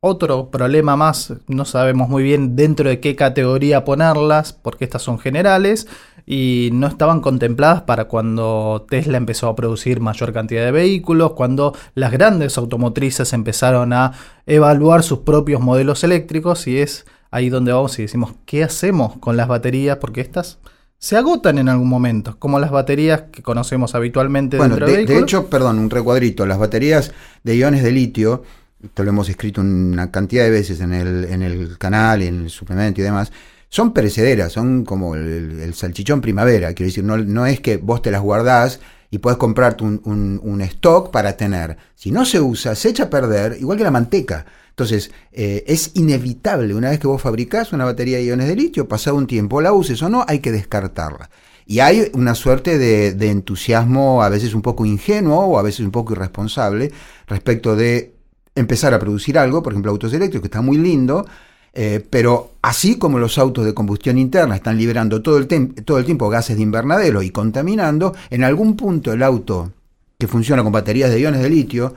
otro 0.00 0.50
problema 0.50 0.96
más. 0.96 1.34
No 1.48 1.64
sabemos 1.64 2.08
muy 2.08 2.22
bien 2.22 2.56
dentro 2.56 2.88
de 2.88 3.00
qué 3.00 3.16
categoría 3.16 3.84
ponerlas, 3.84 4.52
porque 4.52 4.84
estas 4.84 5.02
son 5.02 5.18
generales 5.18 5.88
y 6.24 6.70
no 6.72 6.86
estaban 6.86 7.20
contempladas 7.20 7.82
para 7.82 8.04
cuando 8.04 8.86
Tesla 8.88 9.16
empezó 9.16 9.48
a 9.48 9.56
producir 9.56 10.00
mayor 10.00 10.32
cantidad 10.32 10.64
de 10.64 10.72
vehículos, 10.72 11.32
cuando 11.32 11.74
las 11.94 12.12
grandes 12.12 12.58
automotrices 12.58 13.32
empezaron 13.32 13.92
a 13.92 14.12
evaluar 14.46 15.02
sus 15.02 15.20
propios 15.20 15.60
modelos 15.60 16.04
eléctricos 16.04 16.66
y 16.66 16.78
es 16.78 17.06
ahí 17.30 17.48
donde 17.48 17.72
vamos 17.72 17.98
y 17.98 18.02
decimos, 18.02 18.34
¿qué 18.44 18.62
hacemos 18.62 19.16
con 19.18 19.36
las 19.36 19.48
baterías? 19.48 19.96
Porque 19.98 20.20
estas 20.20 20.58
se 20.98 21.16
agotan 21.16 21.58
en 21.58 21.68
algún 21.68 21.88
momento, 21.88 22.36
como 22.38 22.58
las 22.58 22.72
baterías 22.72 23.22
que 23.32 23.42
conocemos 23.42 23.94
habitualmente 23.94 24.56
Bueno, 24.56 24.76
dentro 24.76 25.14
de, 25.14 25.20
hecho, 25.20 25.48
perdón, 25.48 25.78
un 25.78 25.90
recuadrito. 25.90 26.44
Las 26.44 26.58
baterías 26.58 27.12
de 27.44 27.56
iones 27.56 27.84
de 27.84 27.92
litio, 27.92 28.42
esto 28.82 29.02
lo 29.04 29.10
hemos 29.10 29.28
escrito 29.28 29.60
una 29.60 30.10
cantidad 30.10 30.44
de 30.44 30.50
veces 30.50 30.80
en 30.80 30.92
el, 30.92 31.24
en 31.24 31.42
el 31.42 31.78
canal, 31.78 32.22
en 32.22 32.42
el 32.44 32.50
suplemento 32.50 33.00
y 33.00 33.04
demás, 33.04 33.32
son 33.68 33.92
perecederas, 33.92 34.52
son 34.52 34.84
como 34.84 35.14
el, 35.14 35.74
salchichón 35.74 36.20
primavera. 36.20 36.72
Quiero 36.74 36.88
decir, 36.88 37.04
no, 37.04 37.16
no 37.18 37.44
es 37.46 37.60
que 37.60 37.76
vos 37.76 38.00
te 38.02 38.10
las 38.10 38.22
guardás 38.22 38.80
y 39.10 39.18
puedes 39.18 39.36
comprarte 39.38 39.84
un, 39.84 40.00
un- 40.04 40.40
un 40.42 40.60
stock 40.62 41.10
para 41.10 41.36
tener. 41.36 41.76
Si 41.94 42.10
no 42.10 42.24
se 42.24 42.40
usa, 42.40 42.74
se 42.74 42.90
echa 42.90 43.04
a 43.04 43.10
perder, 43.10 43.56
igual 43.60 43.78
que 43.78 43.84
la 43.84 43.90
manteca. 43.90 44.46
Entonces, 44.70 45.10
eh, 45.32 45.64
es 45.66 45.90
inevitable, 45.94 46.72
una 46.74 46.90
vez 46.90 47.00
que 47.00 47.08
vos 47.08 47.20
fabricás 47.20 47.72
una 47.72 47.84
batería 47.84 48.18
de 48.18 48.24
iones 48.26 48.46
de 48.48 48.54
litio, 48.56 48.86
pasado 48.86 49.16
un 49.16 49.26
tiempo, 49.26 49.60
la 49.60 49.72
uses 49.72 50.00
o 50.02 50.08
no, 50.08 50.24
hay 50.28 50.38
que 50.38 50.52
descartarla. 50.52 51.30
Y 51.66 51.80
hay 51.80 52.10
una 52.14 52.34
suerte 52.34 52.78
de, 52.78 53.12
de 53.12 53.30
entusiasmo 53.30 54.22
a 54.22 54.28
veces 54.30 54.54
un 54.54 54.62
poco 54.62 54.86
ingenuo 54.86 55.40
o 55.46 55.58
a 55.58 55.62
veces 55.62 55.80
un 55.80 55.90
poco 55.90 56.12
irresponsable 56.14 56.90
respecto 57.26 57.76
de 57.76 58.14
empezar 58.58 58.94
a 58.94 58.98
producir 58.98 59.38
algo, 59.38 59.62
por 59.62 59.72
ejemplo 59.72 59.90
autos 59.90 60.12
eléctricos, 60.12 60.42
que 60.42 60.48
está 60.48 60.60
muy 60.60 60.78
lindo, 60.78 61.26
eh, 61.72 62.04
pero 62.10 62.54
así 62.62 62.98
como 62.98 63.18
los 63.18 63.38
autos 63.38 63.64
de 63.64 63.74
combustión 63.74 64.18
interna 64.18 64.56
están 64.56 64.76
liberando 64.76 65.22
todo 65.22 65.38
el, 65.38 65.46
todo 65.84 65.98
el 65.98 66.04
tiempo 66.04 66.28
gases 66.28 66.56
de 66.56 66.62
invernadero 66.62 67.22
y 67.22 67.30
contaminando, 67.30 68.14
en 68.30 68.44
algún 68.44 68.76
punto 68.76 69.12
el 69.12 69.22
auto 69.22 69.72
que 70.18 70.26
funciona 70.26 70.62
con 70.62 70.72
baterías 70.72 71.10
de 71.10 71.20
iones 71.20 71.42
de 71.42 71.50
litio, 71.50 71.94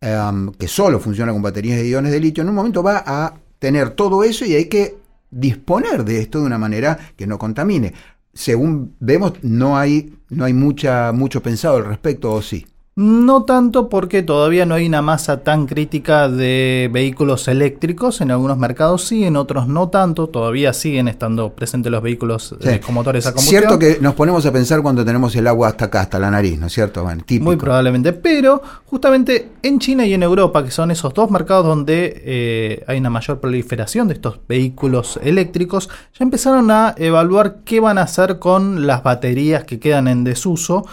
em, 0.00 0.52
que 0.52 0.68
solo 0.68 1.00
funciona 1.00 1.32
con 1.32 1.42
baterías 1.42 1.78
de 1.78 1.88
iones 1.88 2.12
de 2.12 2.20
litio, 2.20 2.42
en 2.42 2.50
un 2.50 2.54
momento 2.54 2.82
va 2.82 3.02
a 3.04 3.34
tener 3.58 3.90
todo 3.90 4.22
eso 4.22 4.44
y 4.44 4.54
hay 4.54 4.66
que 4.66 4.96
disponer 5.30 6.04
de 6.04 6.20
esto 6.20 6.40
de 6.40 6.46
una 6.46 6.58
manera 6.58 6.96
que 7.16 7.26
no 7.26 7.38
contamine. 7.38 7.92
Según 8.32 8.94
vemos, 9.00 9.32
no 9.42 9.76
hay, 9.76 10.14
no 10.28 10.44
hay 10.44 10.52
mucha, 10.52 11.10
mucho 11.12 11.42
pensado 11.42 11.76
al 11.76 11.84
respecto, 11.86 12.32
o 12.32 12.42
sí. 12.42 12.66
No 12.98 13.44
tanto 13.44 13.90
porque 13.90 14.22
todavía 14.22 14.64
no 14.64 14.74
hay 14.74 14.86
una 14.86 15.02
masa 15.02 15.42
tan 15.44 15.66
crítica 15.66 16.30
de 16.30 16.88
vehículos 16.90 17.46
eléctricos. 17.46 18.22
En 18.22 18.30
algunos 18.30 18.56
mercados 18.56 19.04
sí, 19.04 19.24
en 19.24 19.36
otros 19.36 19.68
no 19.68 19.90
tanto. 19.90 20.28
Todavía 20.28 20.72
siguen 20.72 21.06
estando 21.06 21.50
presentes 21.50 21.92
los 21.92 22.02
vehículos 22.02 22.54
Sí. 22.58 22.68
eh, 22.70 22.80
con 22.80 22.94
motores 22.94 23.26
a 23.26 23.32
combustión. 23.32 23.60
Cierto 23.64 23.78
que 23.78 23.98
nos 24.00 24.14
ponemos 24.14 24.46
a 24.46 24.50
pensar 24.52 24.80
cuando 24.80 25.04
tenemos 25.04 25.36
el 25.36 25.46
agua 25.46 25.68
hasta 25.68 25.84
acá, 25.84 26.00
hasta 26.00 26.18
la 26.18 26.30
nariz, 26.30 26.58
¿no 26.58 26.68
es 26.68 26.72
cierto? 26.72 27.02
Bueno, 27.02 27.22
típico. 27.26 27.44
Muy 27.44 27.56
probablemente. 27.56 28.14
Pero 28.14 28.62
justamente 28.86 29.50
en 29.62 29.78
China 29.78 30.06
y 30.06 30.14
en 30.14 30.22
Europa, 30.22 30.64
que 30.64 30.70
son 30.70 30.90
esos 30.90 31.12
dos 31.12 31.30
mercados 31.30 31.66
donde 31.66 32.22
eh, 32.24 32.84
hay 32.86 32.96
una 32.96 33.10
mayor 33.10 33.40
proliferación 33.40 34.08
de 34.08 34.14
estos 34.14 34.40
vehículos 34.48 35.20
eléctricos, 35.22 35.90
ya 36.18 36.24
empezaron 36.24 36.70
a 36.70 36.94
evaluar 36.96 37.56
qué 37.62 37.78
van 37.78 37.98
a 37.98 38.04
hacer 38.04 38.38
con 38.38 38.86
las 38.86 39.02
baterías 39.02 39.64
que 39.64 39.78
quedan 39.78 40.08
en 40.08 40.24
desuso. 40.24 40.86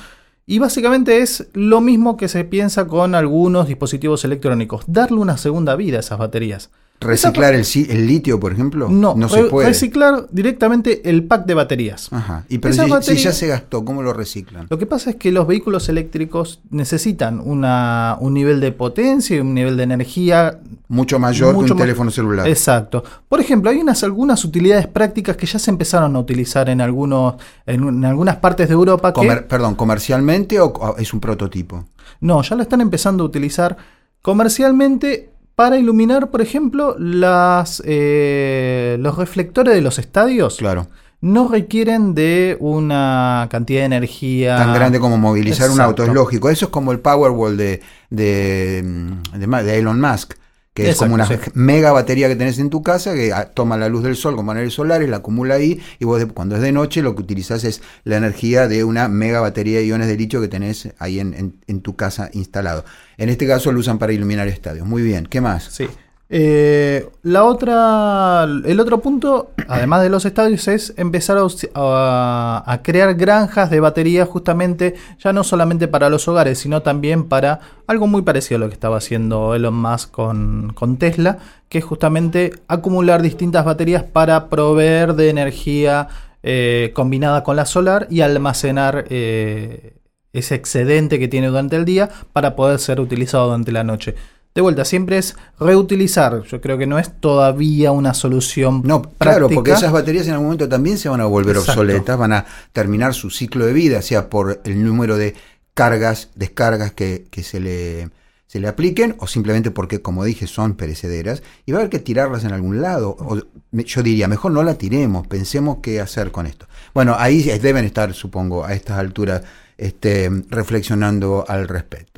Y 0.46 0.60
básicamente 0.60 1.20
es 1.20 1.48
lo 1.54 1.80
mismo 1.80 2.18
que 2.18 2.28
se 2.28 2.44
piensa 2.44 2.86
con 2.86 3.16
algunos 3.16 3.68
dispositivos 3.68 4.26
electrónicos, 4.26 4.84
darle 4.88 5.18
una 5.18 5.38
segunda 5.38 5.76
vida 5.76 5.98
a 5.98 6.00
esas 6.02 6.20
baterías. 6.20 6.70
Reciclar 7.04 7.54
el, 7.54 8.08
litio, 8.08 8.40
por 8.40 8.52
ejemplo, 8.54 8.88
No, 8.90 9.14
no 9.16 9.30
se 9.30 9.44
puede. 9.46 9.68
reciclar 9.68 10.28
directamente 10.32 11.08
el 11.10 11.24
pack 11.26 11.46
de 11.46 11.54
baterías. 11.54 12.08
Ajá. 12.12 12.46
Y 12.50 12.58
pero 12.58 12.74
si, 12.74 12.80
si 12.82 12.90
baterías- 12.90 13.24
ya 13.24 13.32
se 13.32 13.48
gastó, 13.48 13.86
¿cómo 13.86 14.02
lo 14.02 14.14
reciclan? 14.14 14.68
Lo 14.70 14.78
que 14.78 14.86
pasa 14.86 15.12
es 15.12 15.16
que 15.18 15.32
los 15.32 15.46
vehículos 15.48 15.90
eléctricos 15.90 16.62
necesitan 16.70 17.40
una, 17.40 18.18
un 18.20 18.34
nivel 18.34 18.60
de 18.60 18.72
potencia 18.72 19.38
y 19.38 19.40
un 19.40 19.54
nivel 19.54 19.78
de 19.78 19.84
energía 19.84 20.60
Mucho 20.88 21.20
mayor 21.20 21.54
mucho 21.56 21.68
que 21.68 21.72
un 21.74 21.78
teléfono 21.80 22.12
celular. 22.12 22.48
Exacto. 22.48 23.04
Por 23.28 23.40
ejemplo, 23.40 23.70
hay 23.70 23.78
unas, 23.78 24.04
algunas 24.04 24.44
utilidades 24.46 24.88
prácticas 24.88 25.36
que 25.38 25.46
ya 25.46 25.60
se 25.60 25.72
empezaron 25.72 26.16
a 26.16 26.20
utilizar 26.20 26.70
en, 26.70 26.82
algunos, 26.82 27.36
en, 27.66 27.84
en 27.88 28.06
algunas 28.06 28.38
partes 28.38 28.68
de 28.68 28.74
Europa 28.74 29.12
que 29.14 29.28
perdón, 29.48 29.76
¿comercialmente 29.76 30.60
o, 30.60 30.66
o 30.68 30.98
es 30.98 31.14
un 31.14 31.20
prototipo? 31.20 31.86
no, 32.22 32.42
ya 32.42 32.56
lo 32.56 32.62
están 32.62 32.82
empezando 32.82 33.24
a 33.24 33.28
utilizar 33.28 33.76
comercialmente 34.22 35.33
para 35.56 35.78
iluminar, 35.78 36.32
por 36.32 36.42
ejemplo, 36.42 36.96
las, 36.98 37.82
eh, 37.86 38.98
los 39.00 39.18
reflectores 39.18 39.76
de 39.76 39.82
los 39.82 40.00
estadios. 40.00 40.58
Claro. 40.58 40.88
No 41.22 41.48
requieren 41.48 42.16
de 42.16 42.58
una 42.60 43.48
cantidad 43.50 43.82
de 43.82 43.86
energía 43.86 44.58
Tan 44.58 44.74
grande 44.74 45.00
como 45.00 45.18
movilizar 45.18 45.70
un 45.70 45.80
auto, 45.80 46.04
es 46.04 46.12
lógico. 46.12 46.50
Eso 46.50 46.66
es 46.66 46.72
como 46.72 46.92
el 46.92 47.00
Powerwall 47.00 47.56
de, 47.56 47.82
de, 48.10 48.84
mm, 48.84 49.40
de 49.40 49.64
de 49.64 49.78
Elon 49.78 50.02
Musk, 50.02 50.34
que 50.74 50.90
es 50.90 50.98
como 50.98 51.14
una 51.16 51.26
sí. 51.28 51.36
mega 51.54 51.92
batería 51.92 52.28
que 52.28 52.36
tenés 52.36 52.58
en 52.60 52.70
tu 52.70 52.82
casa, 52.82 53.14
que 53.14 53.32
ah, 53.34 53.52
toma 53.54 53.78
la 53.78 53.90
luz 53.90 54.04
del 54.04 54.16
sol 54.16 54.36
con 54.36 54.46
paneles 54.48 54.74
solares, 54.74 55.10
la 55.10 55.18
acumula 55.18 55.56
ahí, 55.56 55.82
y 56.00 56.06
vos 56.06 56.26
cuando 56.34 56.56
es 56.56 56.62
de 56.62 56.72
noche 56.72 57.02
lo 57.02 57.16
que 57.16 57.22
utilizás 57.22 57.64
es 57.64 57.82
la 58.04 58.18
energía 58.18 58.68
de 58.68 58.84
una 58.84 59.08
mega 59.08 59.40
batería 59.42 59.80
de 59.80 59.86
iones 59.86 60.08
de 60.08 60.18
litio 60.18 60.42
que 60.42 60.48
tenés 60.48 60.90
ahí 61.00 61.20
en, 61.20 61.34
en- 61.34 61.56
en 61.68 61.82
tu 61.82 61.96
casa 61.96 62.30
instalado. 62.34 62.86
En 63.18 63.30
este 63.30 63.46
caso 63.48 63.72
lo 63.72 63.80
usan 63.80 64.00
para 64.00 64.14
iluminar 64.14 64.48
estadios. 64.48 64.88
Muy 64.88 65.02
bien, 65.04 65.26
¿qué 65.28 65.42
más? 65.42 65.66
Sí. 65.72 65.88
Eh, 66.30 67.10
la 67.22 67.44
otra, 67.44 68.44
el 68.44 68.80
otro 68.80 69.02
punto, 69.02 69.52
además 69.68 70.02
de 70.02 70.10
los 70.10 70.26
estadios, 70.26 70.68
es 70.68 70.94
empezar 70.98 71.38
a, 71.76 72.80
crear 72.84 73.14
granjas 73.16 73.70
de 73.70 73.80
baterías 73.80 74.28
justamente, 74.28 74.96
ya 75.20 75.32
no 75.32 75.44
solamente 75.44 75.88
para 75.88 76.10
los 76.10 76.28
hogares, 76.28 76.60
sino 76.60 76.82
también 76.82 77.26
para 77.26 77.60
algo 77.86 78.08
muy 78.08 78.24
parecido 78.24 78.58
a 78.58 78.60
lo 78.62 78.68
que 78.68 78.74
estaba 78.74 78.98
haciendo 78.98 79.54
Elon 79.54 79.76
Musk 79.76 80.12
con, 80.12 80.74
con 80.74 80.98
Tesla, 80.98 81.38
que 81.70 81.80
es 81.80 81.84
justamente 81.86 82.54
acumular 82.68 83.22
distintas 83.22 83.66
baterías 83.66 84.04
para 84.04 84.50
proveer 84.50 85.14
de 85.14 85.30
energía 85.30 86.08
eh, 86.46 86.92
combinada 86.94 87.42
con 87.42 87.56
la 87.56 87.66
solar 87.66 88.06
y 88.10 88.20
almacenar 88.20 89.06
eh, 89.10 89.94
ese 90.34 90.56
excedente 90.56 91.18
que 91.18 91.30
tiene 91.30 91.48
durante 91.48 91.78
el 91.78 91.86
día 91.86 92.10
para 92.34 92.58
poder 92.58 92.80
ser 92.80 93.00
utilizado 93.00 93.46
durante 93.46 93.72
la 93.72 93.86
noche. 93.86 94.16
De 94.56 94.62
vuelta, 94.62 94.86
siempre 94.86 95.18
es 95.18 95.36
reutilizar. 95.60 96.44
Yo 96.44 96.62
creo 96.62 96.78
que 96.78 96.86
no 96.86 97.00
es 97.00 97.12
todavía 97.20 97.92
una 97.92 98.14
solución 98.14 98.82
No, 98.86 99.02
práctica. 99.02 99.18
claro, 99.32 99.50
porque 99.50 99.72
esas 99.72 99.92
baterías 99.92 100.28
en 100.28 100.34
algún 100.34 100.46
momento 100.48 100.70
también 100.70 100.98
se 101.00 101.10
van 101.10 101.22
a 101.22 101.26
volver 101.26 101.56
Exacto. 101.56 101.82
obsoletas, 101.82 102.18
van 102.18 102.34
a 102.34 102.46
terminar 102.72 103.14
su 103.16 103.30
ciclo 103.32 103.66
de 103.66 103.74
vida, 103.74 104.02
sea 104.04 104.30
por 104.30 104.62
el 104.64 104.84
número 104.84 105.18
de 105.18 105.34
cargas, 105.74 106.30
descargas 106.36 106.92
que, 106.92 107.26
que 107.32 107.42
se, 107.42 107.60
le, 107.60 108.10
se 108.46 108.60
le 108.60 108.68
apliquen, 108.68 109.16
o 109.18 109.26
simplemente 109.26 109.72
porque, 109.72 110.04
como 110.04 110.24
dije, 110.24 110.46
son 110.46 110.76
perecederas, 110.76 111.42
y 111.66 111.72
va 111.72 111.80
a 111.80 111.82
haber 111.82 111.90
que 111.90 111.98
tirarlas 111.98 112.44
en 112.44 112.52
algún 112.54 112.80
lado. 112.80 113.18
O, 113.20 113.40
yo 113.72 114.04
diría, 114.04 114.28
mejor 114.28 114.52
no 114.52 114.62
la 114.62 114.76
tiremos, 114.76 115.26
pensemos 115.26 115.78
qué 115.82 116.00
hacer 116.00 116.32
con 116.32 116.46
esto. 116.46 116.68
Bueno, 116.94 117.16
ahí 117.18 117.42
deben 117.58 117.86
estar, 117.86 118.14
supongo, 118.14 118.66
a 118.66 118.74
estas 118.76 119.00
alturas, 119.00 119.42
este, 119.80 120.30
reflexionando 120.50 121.44
al 121.48 121.68
respecto. 121.68 122.13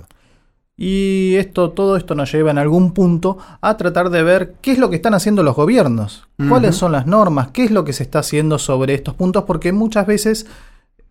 Y 0.78 1.36
esto, 1.38 1.72
todo 1.72 1.96
esto 1.96 2.16
nos 2.16 2.32
lleva 2.32 2.52
en 2.52 2.58
algún 2.58 2.94
punto 2.94 3.38
a 3.62 3.78
tratar 3.78 4.10
de 4.10 4.24
ver 4.24 4.56
qué 4.62 4.74
es 4.74 4.78
lo 4.78 4.90
que 4.90 4.98
están 4.98 5.14
haciendo 5.14 5.42
los 5.42 5.56
gobiernos, 5.56 6.28
cuáles 6.50 6.76
son 6.76 6.92
las 6.92 7.08
normas, 7.08 7.50
qué 7.52 7.64
es 7.64 7.72
lo 7.72 7.86
que 7.86 7.94
se 7.94 8.04
está 8.04 8.20
haciendo 8.20 8.60
sobre 8.60 8.94
estos 8.94 9.14
puntos, 9.14 9.46
porque 9.46 9.72
muchas 9.72 10.06
veces 10.06 10.48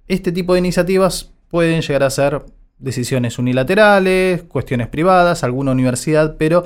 este 0.07 0.33
tipo 0.33 0.53
de 0.53 0.59
iniciativas 0.59 1.31
pueden 1.49 1.81
llegar 1.81 2.03
a 2.03 2.11
ser 2.11 2.45
decisiones 2.79 3.39
unilaterales, 3.39 4.43
cuestiones 4.43 4.89
privadas, 4.89 5.45
alguna 5.45 5.73
universidad, 5.73 6.37
pero 6.39 6.65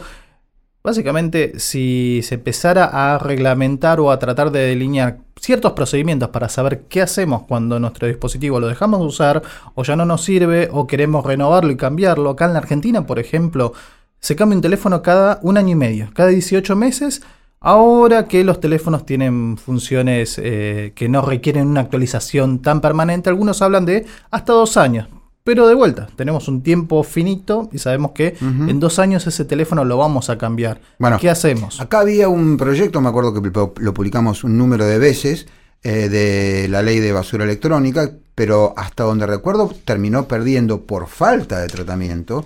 Básicamente, 0.83 1.59
si 1.59 2.21
se 2.23 2.37
empezara 2.37 2.85
a 2.85 3.19
reglamentar 3.19 4.01
o 4.01 4.11
a 4.11 4.19
tratar 4.19 4.53
de 4.53 4.61
delinear 4.61 5.19
ciertos 5.41 5.73
procedimientos 5.73 6.29
para 6.31 6.49
saber 6.49 6.83
qué 6.89 7.03
hacemos 7.03 7.43
cuando 7.43 7.79
nuestro 7.81 8.07
dispositivo 8.07 8.61
lo 8.61 8.69
dejamos 8.69 9.01
de 9.01 9.07
usar 9.07 9.43
o 9.75 9.83
ya 9.83 9.97
no 9.97 10.05
nos 10.05 10.25
sirve 10.25 10.69
o 10.73 10.87
queremos 10.87 11.27
renovarlo 11.27 11.73
y 11.73 11.77
cambiarlo. 11.77 12.31
Acá 12.31 12.47
en 12.47 12.53
la 12.53 12.61
Argentina, 12.61 13.07
por 13.07 13.19
ejemplo, 13.19 13.73
se 14.21 14.37
cambia 14.37 14.57
un 14.57 14.63
teléfono 14.63 15.03
cada 15.03 15.41
un 15.43 15.57
año 15.59 15.73
y 15.73 15.75
medio, 15.75 16.11
cada 16.15 16.29
18 16.29 16.77
meses. 16.77 17.23
Ahora 17.61 18.29
que 18.29 18.45
los 18.45 18.61
teléfonos 18.61 19.05
tienen 19.05 19.57
funciones 19.57 20.39
eh, 20.39 20.93
que 20.95 21.09
no 21.09 21.23
requieren 21.23 21.67
una 21.67 21.81
actualización 21.81 22.61
tan 22.61 22.81
permanente, 22.81 23.31
algunos 23.31 23.63
hablan 23.63 23.85
de 23.85 24.07
hasta 24.31 24.53
dos 24.53 24.77
años. 24.77 25.09
Pero 25.49 25.67
de 25.67 25.73
vuelta, 25.73 26.09
tenemos 26.15 26.47
un 26.47 26.63
tiempo 26.63 27.03
finito 27.03 27.71
y 27.73 27.79
sabemos 27.79 28.11
que 28.11 28.37
en 28.43 28.79
dos 28.81 28.99
años 28.99 29.27
ese 29.27 29.47
teléfono 29.47 29.83
lo 29.83 29.97
vamos 29.97 30.29
a 30.29 30.37
cambiar. 30.37 30.83
Bueno, 30.99 31.17
¿Qué 31.19 31.31
hacemos? 31.31 31.81
Acá 31.81 32.01
había 32.01 32.29
un 32.29 32.59
proyecto, 32.59 33.01
me 33.01 33.09
acuerdo 33.09 33.33
que 33.33 33.51
lo 33.81 33.95
publicamos 33.95 34.45
un 34.45 34.59
número 34.59 34.85
de 34.85 34.99
veces, 34.99 35.47
eh, 35.83 36.11
de 36.11 36.69
la 36.69 36.83
ley 36.83 36.99
de 36.99 37.13
basura 37.13 37.45
electrónica, 37.45 38.11
pero 38.35 38.75
hasta 38.77 39.05
donde 39.05 39.27
recuerdo 39.27 39.75
terminó 39.87 40.29
perdiendo 40.29 40.83
por 40.83 41.09
falta 41.09 41.61
de 41.61 41.69
tratamiento 41.69 42.45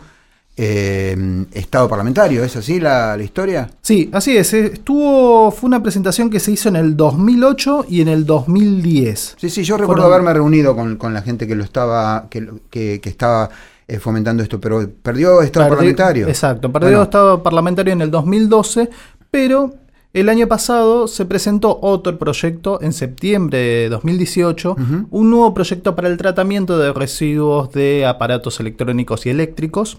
eh, 0.64 1.46
estado 1.50 1.88
parlamentario, 1.88 2.44
¿es 2.44 2.54
así 2.54 2.78
la, 2.78 3.16
historia? 3.20 3.68
Sí, 3.80 4.08
así 4.12 4.36
es. 4.36 4.54
Eh, 4.54 4.70
estuvo, 4.74 5.50
fue 5.50 5.66
una 5.66 5.82
presentación 5.82 6.30
que 6.30 6.38
se 6.38 6.52
hizo 6.52 6.68
en 6.68 6.76
el 6.76 6.96
2008 6.96 7.86
y 7.88 8.00
en 8.00 8.06
el 8.06 8.24
2010. 8.24 9.36
Sí, 9.38 9.50
sí, 9.50 9.64
yo 9.64 9.76
recuerdo 9.76 10.04
haberme 10.04 10.32
reunido 10.32 10.76
con, 10.76 11.12
la 11.12 11.22
gente 11.22 11.48
que 11.48 11.56
lo 11.56 11.64
estaba, 11.64 12.28
que, 12.30 12.48
que, 12.70 13.00
estaba 13.02 13.50
eh, 13.88 13.98
fomentando 13.98 14.40
esto, 14.44 14.60
pero 14.60 14.88
perdió 15.02 15.42
estado 15.42 15.68
parlamentario. 15.68 16.28
Exacto, 16.28 16.70
perdió 16.70 17.02
estado 17.02 17.42
parlamentario 17.42 17.92
en 17.92 18.02
el 18.02 18.12
2012, 18.12 18.88
pero 19.32 19.74
el 20.12 20.28
año 20.28 20.46
pasado 20.46 21.08
se 21.08 21.24
presentó 21.24 21.76
otro 21.82 22.16
proyecto 22.18 22.80
en 22.82 22.92
septiembre 22.92 23.58
de 23.58 23.88
2018, 23.88 24.76
un 25.10 25.30
nuevo 25.30 25.52
proyecto 25.54 25.96
para 25.96 26.06
el 26.06 26.16
tratamiento 26.18 26.78
de 26.78 26.92
residuos 26.92 27.72
de 27.72 28.06
aparatos 28.06 28.60
electrónicos 28.60 29.26
y 29.26 29.30
eléctricos 29.30 29.98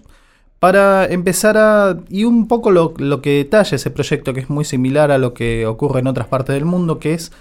para 0.63 1.07
empezar 1.07 1.57
a... 1.57 1.97
y 2.07 2.23
un 2.23 2.47
poco 2.47 2.71
lo, 2.71 2.93
que 3.21 3.31
detalla 3.31 3.75
ese 3.75 3.89
proyecto, 3.89 4.33
que 4.33 4.39
es 4.39 4.49
muy 4.49 4.63
similar 4.63 5.11
a 5.11 5.17
lo 5.17 5.33
que 5.33 5.65
ocurre 5.65 5.99
en 5.99 6.07
otras 6.07 6.27
partes 6.27 6.53
del 6.53 6.63
mundo, 6.63 6.99
que 6.99 7.13
es 7.13 7.33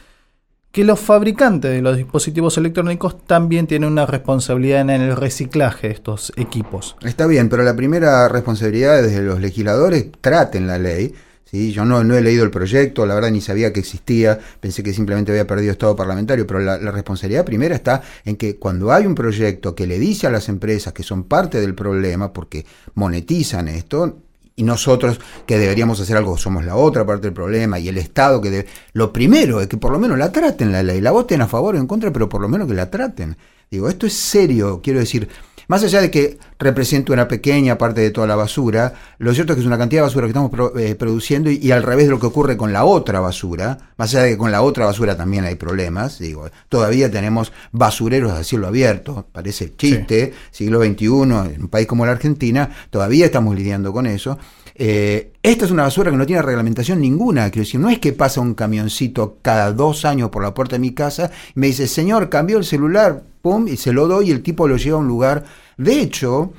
que 0.73 0.83
los 0.83 0.99
fabricantes 0.99 1.71
de 1.71 1.83
los 1.83 1.97
dispositivos 1.97 2.59
electrónicos 2.59 3.25
también 3.25 3.69
tienen 3.69 3.93
una 3.93 4.07
responsabilidad 4.07 4.81
en 4.81 4.91
el 4.91 5.15
reciclaje 5.15 5.87
de 5.87 5.95
estos 5.95 6.33
equipos. 6.35 6.97
Está 7.03 7.29
bien, 7.29 7.49
pero 7.49 7.63
la 7.63 7.77
primera 7.77 8.27
responsabilidad 8.27 8.99
es 9.05 9.15
de 9.15 9.23
los 9.23 9.39
legisladores 9.39 10.07
traten 10.21 10.67
la 10.67 10.79
ley 10.79 11.15
yo 11.53 11.85
no, 11.85 12.01
he 12.01 12.23
leído 12.23 12.45
el 12.45 12.51
proyecto, 12.51 13.05
la 13.05 13.15
verdad 13.15 13.31
ni 13.31 13.43
sabía 13.43 13.75
que 13.75 13.81
existía, 13.81 14.39
pensé 14.59 14.83
que 14.83 14.95
simplemente 14.95 15.33
había 15.33 15.47
perdido 15.47 15.73
estado 15.73 15.95
parlamentario, 15.95 16.47
pero 16.47 16.61
la, 16.61 16.79
responsabilidad 16.79 17.45
primera 17.45 17.75
está 17.75 18.01
en 18.25 18.37
que 18.37 18.57
cuando 18.57 18.91
hay 18.91 19.05
un 19.05 19.15
proyecto 19.15 19.75
que 19.75 19.87
le 19.87 19.99
dice 19.99 20.27
a 20.27 20.31
las 20.31 20.49
empresas 20.49 20.95
que 20.95 21.03
son 21.03 21.25
parte 21.25 21.61
del 21.61 21.75
problema, 21.75 22.33
porque 22.33 22.65
monetizan 22.95 23.69
esto, 23.69 24.17
y 24.57 24.65
nosotros 24.65 25.21
que 25.47 25.59
deberíamos 25.59 26.01
hacer 26.01 26.17
algo, 26.17 26.39
somos 26.39 26.65
la 26.65 26.77
otra 26.77 27.05
parte 27.05 27.27
del 27.27 27.35
problema, 27.35 27.79
y 27.79 27.89
el 27.89 27.99
Estado 27.99 28.41
que 28.41 28.51
debe... 28.51 28.67
Lo 28.95 29.13
primero 29.13 29.61
es 29.61 29.67
que 29.67 29.77
por 29.77 29.93
lo 29.93 29.99
menos 29.99 30.19
la 30.19 30.33
traten 30.33 30.73
la 30.73 30.83
ley, 30.83 31.03
la 31.03 31.11
voten 31.11 31.43
a 31.43 31.49
favor 31.49 31.75
o 31.75 31.79
en 31.79 31.87
contra, 31.87 32.13
pero 32.13 32.31
por 32.31 32.41
lo 32.41 32.49
menos 32.49 32.67
que 32.67 32.75
la 32.75 32.91
traten. 32.91 33.37
Digo, 33.71 33.89
esto 33.89 34.07
es 34.07 34.15
serio, 34.15 34.81
quiero 34.83 35.01
decir, 35.01 35.29
más 35.69 35.83
allá 35.83 36.01
de 36.01 36.11
que 36.11 36.39
represente 36.59 37.13
una 37.13 37.29
pequeña 37.29 37.79
parte 37.79 38.01
de 38.01 38.11
toda 38.11 38.27
la 38.27 38.37
basura, 38.37 38.95
lo 39.19 39.35
cierto 39.35 39.53
es 39.53 39.57
que 39.57 39.61
es 39.61 39.67
una 39.67 39.79
cantidad 39.79 40.03
de 40.03 40.07
basura 40.07 40.27
que 40.27 40.31
estamos 40.31 40.51
eh, 40.79 40.95
produciendo 40.95 41.51
y, 41.51 41.71
al 41.73 41.83
revés 41.83 42.07
de 42.07 42.11
lo 42.11 42.21
que 42.21 42.27
ocurre 42.27 42.57
con 42.57 42.73
la 42.73 42.85
otra 42.85 43.21
basura, 43.21 43.79
más 43.97 44.15
allá 44.15 44.25
de 44.25 44.31
que 44.31 44.39
con 44.39 44.53
la 44.53 44.63
otra 44.63 44.87
basura 44.87 45.17
también 45.17 45.45
hay 45.45 45.55
problemas, 45.55 46.19
digo, 46.19 46.49
todavía 46.69 47.11
tenemos 47.11 47.53
basureros 47.73 48.33
a 48.33 48.45
cielo 48.45 48.67
abierto, 48.67 49.27
parece 49.33 49.75
chiste, 49.77 50.33
siglo 50.51 50.81
XXI, 50.83 51.07
en 51.55 51.63
un 51.63 51.69
país 51.69 51.87
como 51.87 52.07
la 52.07 52.13
Argentina, 52.13 52.69
todavía 52.91 53.27
estamos 53.27 53.57
lidiando 53.57 53.93
con 53.93 54.07
eso. 54.07 54.39
Eh, 54.75 55.33
esta 55.43 55.65
es 55.65 55.71
una 55.71 55.83
basura 55.83 56.11
que 56.11 56.17
no 56.17 56.27
tiene 56.27 56.43
reglamentación 56.43 57.01
ninguna, 57.01 57.51
quiero 57.51 57.65
decir, 57.65 57.81
no 57.81 57.91
es 57.91 57.99
que 57.99 58.13
pasa 58.13 58.41
un 58.41 58.55
camioncito 58.55 59.39
cada 59.43 59.73
dos 59.73 60.05
años 60.05 60.31
por 60.31 60.43
la 60.43 60.55
puerta 60.55 60.77
de 60.77 60.81
mi 60.81 60.93
casa 60.93 61.31
y 61.55 61.61
me 61.61 61.67
dice, 61.67 61.87
señor, 61.87 62.29
cambió 62.29 62.59
el 62.59 62.65
celular, 62.65 63.23
pum, 63.43 63.69
y 63.69 63.77
se 63.77 63.93
lo 63.93 64.09
doy 64.09 64.29
y 64.29 64.33
el 64.33 64.43
tipo 64.43 64.69
lo 64.69 64.77
lleva 64.77 64.97
a 64.97 65.01
un 65.01 65.09
lugar. 65.09 65.45
De 65.77 66.01
hecho, 66.01 66.53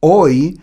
hoy, 0.00 0.60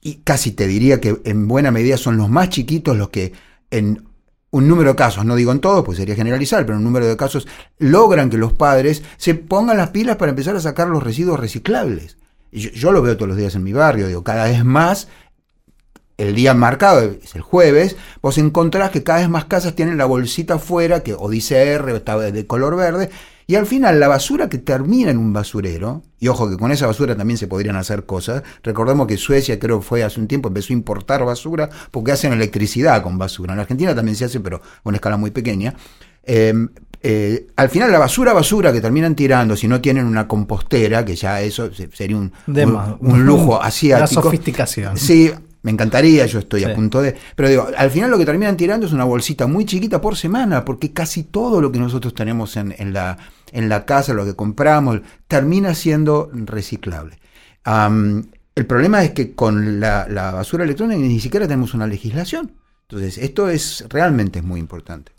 y 0.00 0.14
casi 0.24 0.52
te 0.52 0.66
diría 0.66 1.00
que 1.00 1.20
en 1.24 1.48
buena 1.48 1.70
medida 1.70 1.96
son 1.96 2.16
los 2.16 2.30
más 2.30 2.48
chiquitos 2.48 2.96
los 2.96 3.10
que 3.10 3.32
en 3.70 4.04
un 4.50 4.68
número 4.68 4.90
de 4.90 4.96
casos, 4.96 5.24
no 5.24 5.34
digo 5.34 5.50
en 5.50 5.58
todos, 5.58 5.84
pues 5.84 5.98
sería 5.98 6.14
generalizar, 6.14 6.64
pero 6.64 6.74
en 6.74 6.78
un 6.78 6.84
número 6.84 7.06
de 7.06 7.16
casos 7.16 7.48
logran 7.78 8.30
que 8.30 8.38
los 8.38 8.52
padres 8.52 9.02
se 9.16 9.34
pongan 9.34 9.76
las 9.76 9.90
pilas 9.90 10.16
para 10.16 10.30
empezar 10.30 10.54
a 10.54 10.60
sacar 10.60 10.86
los 10.86 11.02
residuos 11.02 11.40
reciclables. 11.40 12.18
Yo, 12.52 12.70
yo, 12.70 12.92
lo 12.92 13.02
veo 13.02 13.16
todos 13.16 13.30
los 13.30 13.36
días 13.36 13.56
en 13.56 13.64
mi 13.64 13.72
barrio, 13.72 14.06
digo, 14.06 14.22
cada 14.22 14.44
vez 14.44 14.64
más 14.64 15.08
el 16.16 16.34
día 16.34 16.54
marcado, 16.54 17.00
es 17.00 17.34
el 17.34 17.42
jueves, 17.42 17.96
vos 18.22 18.38
encontrás 18.38 18.90
que 18.90 19.02
cada 19.02 19.18
vez 19.20 19.28
más 19.28 19.46
casas 19.46 19.74
tienen 19.74 19.98
la 19.98 20.04
bolsita 20.04 20.54
afuera, 20.54 21.02
que 21.02 21.14
o 21.14 21.28
dice 21.28 21.72
R, 21.72 21.92
o 21.92 21.96
está 21.96 22.16
de 22.18 22.46
color 22.46 22.76
verde, 22.76 23.10
y 23.46 23.56
al 23.56 23.66
final 23.66 24.00
la 24.00 24.08
basura 24.08 24.48
que 24.48 24.58
termina 24.58 25.10
en 25.10 25.18
un 25.18 25.32
basurero, 25.32 26.02
y 26.18 26.28
ojo 26.28 26.48
que 26.48 26.56
con 26.56 26.72
esa 26.72 26.86
basura 26.86 27.16
también 27.16 27.38
se 27.38 27.46
podrían 27.46 27.76
hacer 27.76 28.06
cosas, 28.06 28.42
recordemos 28.62 29.06
que 29.06 29.16
Suecia 29.16 29.58
creo 29.58 29.80
que 29.80 29.86
fue 29.86 30.02
hace 30.02 30.20
un 30.20 30.28
tiempo, 30.28 30.48
empezó 30.48 30.72
a 30.72 30.76
importar 30.76 31.24
basura 31.24 31.68
porque 31.90 32.12
hacen 32.12 32.32
electricidad 32.32 33.02
con 33.02 33.18
basura. 33.18 33.52
En 33.52 33.60
Argentina 33.60 33.94
también 33.94 34.16
se 34.16 34.24
hace, 34.24 34.40
pero 34.40 34.56
a 34.56 34.80
una 34.84 34.96
escala 34.96 35.16
muy 35.16 35.30
pequeña. 35.30 35.74
Em, 36.22 36.68
eh, 37.06 37.48
al 37.56 37.68
final 37.68 37.92
la 37.92 37.98
basura 37.98 38.32
basura 38.32 38.72
que 38.72 38.80
terminan 38.80 39.14
tirando 39.14 39.56
si 39.56 39.68
no 39.68 39.82
tienen 39.82 40.06
una 40.06 40.26
compostera 40.26 41.04
que 41.04 41.14
ya 41.14 41.42
eso 41.42 41.70
sería 41.92 42.16
un, 42.16 42.32
un, 42.46 43.26
lujo 43.26 43.62
asiático 43.62 44.22
la 44.22 44.22
sofisticación 44.22 44.96
sí 44.96 45.30
me 45.64 45.70
encantaría, 45.70 46.26
yo 46.26 46.40
estoy 46.40 46.62
a 46.64 46.74
punto 46.74 47.00
de. 47.00 47.16
Pero 47.34 47.48
digo, 47.48 47.66
al 47.74 47.90
final 47.90 48.10
lo 48.10 48.18
que 48.18 48.26
terminan 48.26 48.54
tirando 48.54 48.86
es 48.86 48.92
una 48.92 49.04
bolsita 49.04 49.46
muy 49.46 49.64
chiquita 49.64 49.98
por 49.98 50.14
semana, 50.14 50.62
porque 50.62 50.92
casi 50.92 51.22
todo 51.22 51.62
lo 51.62 51.72
que 51.72 51.78
nosotros 51.78 52.12
tenemos 52.12 52.58
en, 52.58 52.92
la, 52.92 53.16
en 53.50 53.70
la 53.70 53.86
casa, 53.86 54.12
lo 54.12 54.26
que 54.26 54.36
compramos, 54.36 55.00
termina 55.26 55.74
siendo 55.74 56.28
reciclable. 56.34 57.18
el 57.64 58.66
problema 58.66 59.04
es 59.04 59.12
que 59.12 59.34
con 59.34 59.80
la, 59.80 60.06
la, 60.06 60.32
basura 60.32 60.64
electrónica 60.64 61.00
ni 61.00 61.18
siquiera 61.18 61.48
tenemos 61.48 61.72
una 61.72 61.86
legislación. 61.86 62.52
Entonces, 62.82 63.16
esto 63.16 63.48
es 63.48 63.86
realmente 63.88 64.40
es 64.40 64.44
muy 64.44 64.60
importante. 64.60 65.12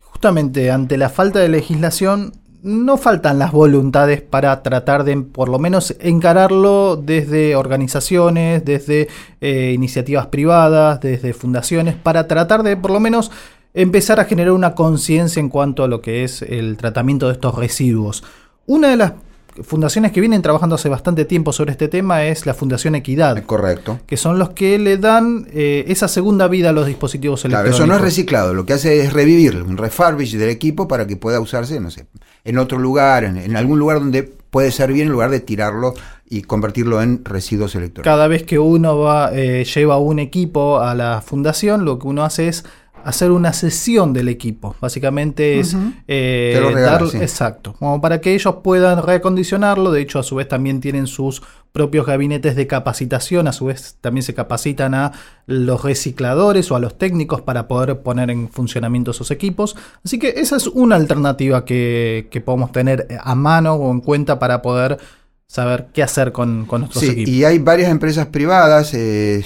Justamente 0.00 0.72
ante 0.72 0.96
la 0.96 1.10
falta 1.10 1.38
de 1.38 1.48
legislación, 1.48 2.32
no 2.62 2.96
faltan 2.96 3.38
las 3.38 3.52
voluntades 3.52 4.22
para 4.22 4.62
tratar 4.62 5.04
de, 5.04 5.16
por 5.16 5.48
lo 5.48 5.58
menos, 5.58 5.96
encararlo 6.00 6.96
desde 6.96 7.56
organizaciones, 7.56 8.64
desde 8.64 9.08
eh, 9.40 9.72
iniciativas 9.74 10.26
privadas, 10.28 11.00
desde 11.00 11.32
fundaciones, 11.34 11.96
para 11.96 12.28
tratar 12.28 12.62
de, 12.62 12.76
por 12.76 12.92
lo 12.92 13.00
menos, 13.00 13.32
empezar 13.74 14.20
a 14.20 14.24
generar 14.24 14.52
una 14.52 14.74
conciencia 14.74 15.40
en 15.40 15.48
cuanto 15.48 15.82
a 15.82 15.88
lo 15.88 16.00
que 16.00 16.24
es 16.24 16.42
el 16.42 16.76
tratamiento 16.76 17.26
de 17.26 17.34
estos 17.34 17.56
residuos. 17.56 18.22
Una 18.66 18.88
de 18.88 18.96
las 18.96 19.12
fundaciones 19.62 20.12
que 20.12 20.20
vienen 20.20 20.42
trabajando 20.42 20.76
hace 20.76 20.88
bastante 20.88 21.24
tiempo 21.24 21.52
sobre 21.52 21.72
este 21.72 21.88
tema 21.88 22.24
es 22.24 22.46
la 22.46 22.54
Fundación 22.54 22.94
Equidad. 22.94 23.42
Correcto. 23.44 24.00
Que 24.06 24.16
son 24.16 24.38
los 24.38 24.50
que 24.50 24.78
le 24.78 24.96
dan 24.98 25.46
eh, 25.52 25.84
esa 25.88 26.08
segunda 26.08 26.48
vida 26.48 26.70
a 26.70 26.72
los 26.72 26.86
dispositivos 26.86 27.44
electrónicos. 27.44 27.76
Claro, 27.76 27.84
eso 27.84 27.92
no 27.92 27.96
es 27.96 28.02
reciclado, 28.02 28.54
lo 28.54 28.64
que 28.64 28.72
hace 28.72 29.04
es 29.04 29.12
revivir 29.12 29.62
un 29.62 29.76
refurbish 29.76 30.36
del 30.36 30.48
equipo 30.48 30.88
para 30.88 31.06
que 31.06 31.16
pueda 31.16 31.40
usarse, 31.40 31.80
no 31.80 31.90
sé, 31.90 32.06
en 32.44 32.58
otro 32.58 32.78
lugar, 32.78 33.24
en, 33.24 33.56
algún 33.56 33.78
lugar 33.78 33.98
donde 33.98 34.22
puede 34.22 34.70
servir 34.70 35.02
en 35.02 35.10
lugar 35.10 35.30
de 35.30 35.40
tirarlo 35.40 35.94
y 36.28 36.42
convertirlo 36.42 37.02
en 37.02 37.24
residuos 37.24 37.74
electrónicos. 37.74 38.10
Cada 38.10 38.28
vez 38.28 38.44
que 38.44 38.58
uno 38.58 38.98
va, 38.98 39.30
eh, 39.34 39.64
lleva 39.64 39.98
un 39.98 40.18
equipo 40.18 40.80
a 40.80 40.94
la 40.94 41.22
fundación, 41.24 41.84
lo 41.84 41.98
que 41.98 42.06
uno 42.06 42.24
hace 42.24 42.48
es 42.48 42.64
hacer 43.04 43.30
una 43.30 43.52
sesión 43.52 44.12
del 44.12 44.28
equipo. 44.28 44.76
Básicamente 44.80 45.60
es 45.60 45.76
eh, 46.08 46.60
exacto, 47.20 47.74
como 47.78 48.00
para 48.00 48.20
que 48.20 48.34
ellos 48.34 48.56
puedan 48.62 49.02
reacondicionarlo. 49.02 49.90
De 49.90 50.00
hecho, 50.00 50.18
a 50.18 50.22
su 50.22 50.36
vez 50.36 50.48
también 50.48 50.80
tienen 50.80 51.06
sus 51.06 51.42
propios 51.72 52.06
gabinetes 52.06 52.54
de 52.54 52.66
capacitación. 52.66 53.48
A 53.48 53.52
su 53.52 53.66
vez 53.66 53.96
también 54.00 54.22
se 54.22 54.34
capacitan 54.34 54.94
a 54.94 55.12
los 55.46 55.82
recicladores 55.82 56.70
o 56.70 56.76
a 56.76 56.80
los 56.80 56.96
técnicos 56.98 57.40
para 57.40 57.66
poder 57.66 58.00
poner 58.00 58.30
en 58.30 58.48
funcionamiento 58.48 59.10
esos 59.10 59.30
equipos. 59.30 59.76
Así 60.04 60.18
que 60.18 60.34
esa 60.36 60.56
es 60.56 60.66
una 60.66 60.96
alternativa 60.96 61.64
que, 61.64 62.42
podemos 62.44 62.72
tener 62.72 63.08
a 63.20 63.34
mano 63.34 63.74
o 63.74 63.90
en 63.90 64.00
cuenta 64.00 64.38
para 64.38 64.62
poder 64.62 64.98
saber 65.46 65.88
qué 65.92 66.02
hacer 66.02 66.32
con, 66.32 66.66
nuestros 66.66 67.02
equipos. 67.04 67.32
Y 67.32 67.44
hay 67.44 67.58
varias 67.58 67.90
empresas 67.90 68.26
privadas. 68.26 68.94
Eh, 68.94 69.44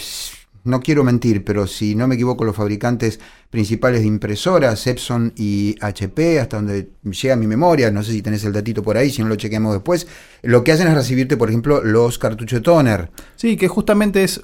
no 0.66 0.80
quiero 0.80 1.04
mentir, 1.04 1.44
pero 1.44 1.66
si 1.66 1.94
no 1.94 2.06
me 2.06 2.16
equivoco, 2.16 2.44
los 2.44 2.56
fabricantes 2.56 3.20
principales 3.50 4.00
de 4.00 4.06
impresoras, 4.06 4.86
Epson 4.86 5.32
y 5.36 5.76
HP, 5.80 6.40
hasta 6.40 6.56
donde 6.56 6.90
llega 7.04 7.36
mi 7.36 7.46
memoria, 7.46 7.90
no 7.90 8.02
sé 8.02 8.12
si 8.12 8.22
tenés 8.22 8.44
el 8.44 8.52
datito 8.52 8.82
por 8.82 8.96
ahí, 8.96 9.10
si 9.10 9.22
no 9.22 9.28
lo 9.28 9.36
chequeamos 9.36 9.72
después, 9.72 10.06
lo 10.42 10.64
que 10.64 10.72
hacen 10.72 10.88
es 10.88 10.94
recibirte, 10.94 11.36
por 11.36 11.48
ejemplo, 11.48 11.82
los 11.82 12.18
cartuchos 12.18 12.58
de 12.58 12.62
toner. 12.62 13.10
Sí, 13.36 13.56
que 13.56 13.68
justamente 13.68 14.24
es 14.24 14.42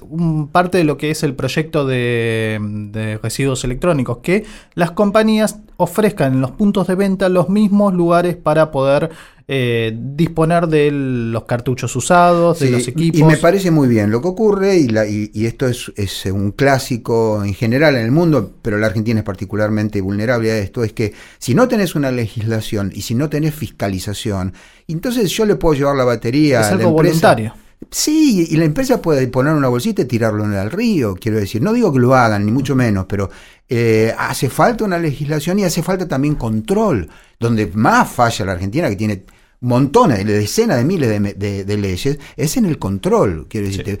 parte 0.51 0.79
de 0.79 0.83
lo 0.83 0.97
que 0.97 1.11
es 1.11 1.23
el 1.23 1.35
proyecto 1.35 1.85
de, 1.85 2.59
de 2.91 3.17
residuos 3.17 3.63
electrónicos, 3.63 4.19
que 4.19 4.45
las 4.73 4.91
compañías 4.91 5.59
ofrezcan 5.77 6.33
en 6.33 6.41
los 6.41 6.51
puntos 6.51 6.87
de 6.87 6.95
venta 6.95 7.29
los 7.29 7.49
mismos 7.49 7.93
lugares 7.93 8.35
para 8.35 8.71
poder 8.71 9.11
eh, 9.47 9.93
disponer 9.97 10.67
de 10.67 10.89
los 10.91 11.43
cartuchos 11.43 11.95
usados, 11.95 12.59
de 12.59 12.71
los 12.71 12.87
equipos. 12.87 13.19
Y 13.19 13.23
me 13.23 13.37
parece 13.37 13.71
muy 13.71 13.87
bien 13.87 14.09
lo 14.09 14.21
que 14.21 14.29
ocurre, 14.29 14.77
y, 14.77 14.87
la, 14.87 15.05
y, 15.05 15.29
esto 15.45 15.67
es, 15.67 15.91
es, 15.97 16.25
un 16.27 16.51
clásico 16.51 17.43
en 17.43 17.53
general 17.53 17.95
en 17.95 18.05
el 18.05 18.11
mundo, 18.11 18.53
pero 18.61 18.77
la 18.77 18.87
Argentina 18.87 19.19
es 19.19 19.25
particularmente 19.25 19.99
vulnerable 20.01 20.51
a 20.51 20.57
esto, 20.57 20.83
es 20.83 20.93
que 20.93 21.13
si 21.39 21.55
no 21.55 21.67
tenés 21.67 21.95
una 21.95 22.11
legislación 22.11 22.91
y 22.95 23.01
si 23.01 23.15
no 23.15 23.29
tenés 23.29 23.53
fiscalización, 23.53 24.53
entonces 24.87 25.29
yo 25.31 25.45
le 25.45 25.55
puedo 25.55 25.75
llevar 25.75 25.95
la 25.95 26.05
batería 26.05 26.61
es 26.61 26.67
algo 26.67 26.91
voluntario. 26.91 27.53
Sí, 27.89 28.47
y 28.49 28.55
la 28.57 28.65
empresa 28.65 29.01
puede 29.01 29.27
poner 29.27 29.53
una 29.53 29.67
bolsita 29.67 30.01
y 30.01 30.05
tirarlo 30.05 30.45
en 30.45 30.53
el 30.53 30.71
río, 30.71 31.15
quiero 31.15 31.39
decir. 31.39 31.61
No 31.61 31.73
digo 31.73 31.91
que 31.91 31.99
lo 31.99 32.15
hagan, 32.15 32.45
ni 32.45 32.51
mucho 32.51 32.75
menos, 32.75 33.05
pero 33.07 33.29
eh, 33.69 34.13
hace 34.17 34.49
falta 34.49 34.83
una 34.83 34.99
legislación 34.99 35.59
y 35.59 35.63
hace 35.63 35.83
falta 35.83 36.07
también 36.07 36.35
control. 36.35 37.09
Donde 37.39 37.67
más 37.73 38.09
falla 38.09 38.45
la 38.45 38.51
Argentina, 38.53 38.89
que 38.89 38.95
tiene 38.95 39.23
montones, 39.61 40.25
decenas 40.25 40.77
de 40.77 40.83
miles 40.83 41.09
de, 41.37 41.77
leyes, 41.77 42.19
es 42.35 42.57
en 42.57 42.65
el 42.65 42.77
control. 42.77 43.47
Quiero 43.49 43.67
decir, 43.67 43.99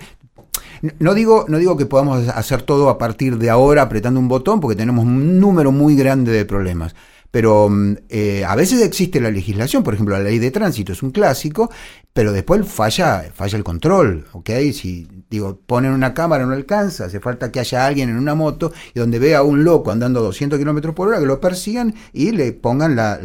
no 0.99 1.13
digo, 1.13 1.45
no 1.47 1.57
digo 1.57 1.77
que 1.77 1.85
podamos 1.85 2.27
hacer 2.27 2.61
todo 2.61 2.89
a 2.89 2.97
partir 2.97 3.37
de 3.37 3.49
ahora 3.49 3.83
apretando 3.83 4.19
un 4.19 4.27
botón, 4.27 4.59
porque 4.59 4.75
tenemos 4.75 5.05
un 5.05 5.39
número 5.39 5.71
muy 5.71 5.95
grande 5.95 6.31
de 6.31 6.45
problemas. 6.45 6.95
Pero 7.33 7.67
mm, 7.67 7.95
eh, 8.09 8.45
a 8.45 8.55
veces 8.55 8.79
existe 8.83 9.19
la 9.19 9.31
legislación, 9.31 9.81
por 9.81 9.95
ejemplo, 9.95 10.15
la 10.15 10.23
ley 10.23 10.37
de 10.37 10.51
tránsito 10.51 10.93
es 10.93 11.01
un 11.01 11.09
clásico, 11.09 11.71
pero 12.13 12.31
después 12.31 12.63
falla, 12.67 13.25
falla 13.33 13.57
el 13.57 13.63
control, 13.63 14.27
¿ok? 14.33 14.51
Si, 14.71 15.07
digo, 15.31 15.59
ponen 15.65 15.93
una 15.93 16.13
cámara, 16.13 16.45
no 16.45 16.53
alcanza, 16.53 17.05
hace 17.05 17.19
falta 17.19 17.51
que 17.51 17.59
haya 17.59 17.87
alguien 17.87 18.09
en 18.09 18.17
una 18.17 18.35
moto 18.35 18.71
y 18.93 18.99
donde 18.99 19.17
vea 19.17 19.39
a 19.39 19.41
un 19.41 19.63
loco 19.63 19.89
andando 19.89 20.21
200 20.21 20.59
kilómetros 20.59 20.93
por 20.93 21.07
hora, 21.07 21.19
que 21.19 21.25
lo 21.25 21.41
persigan 21.41 21.95
y 22.11 22.33
le 22.33 22.53
pongan 22.53 22.95
la, 22.95 23.17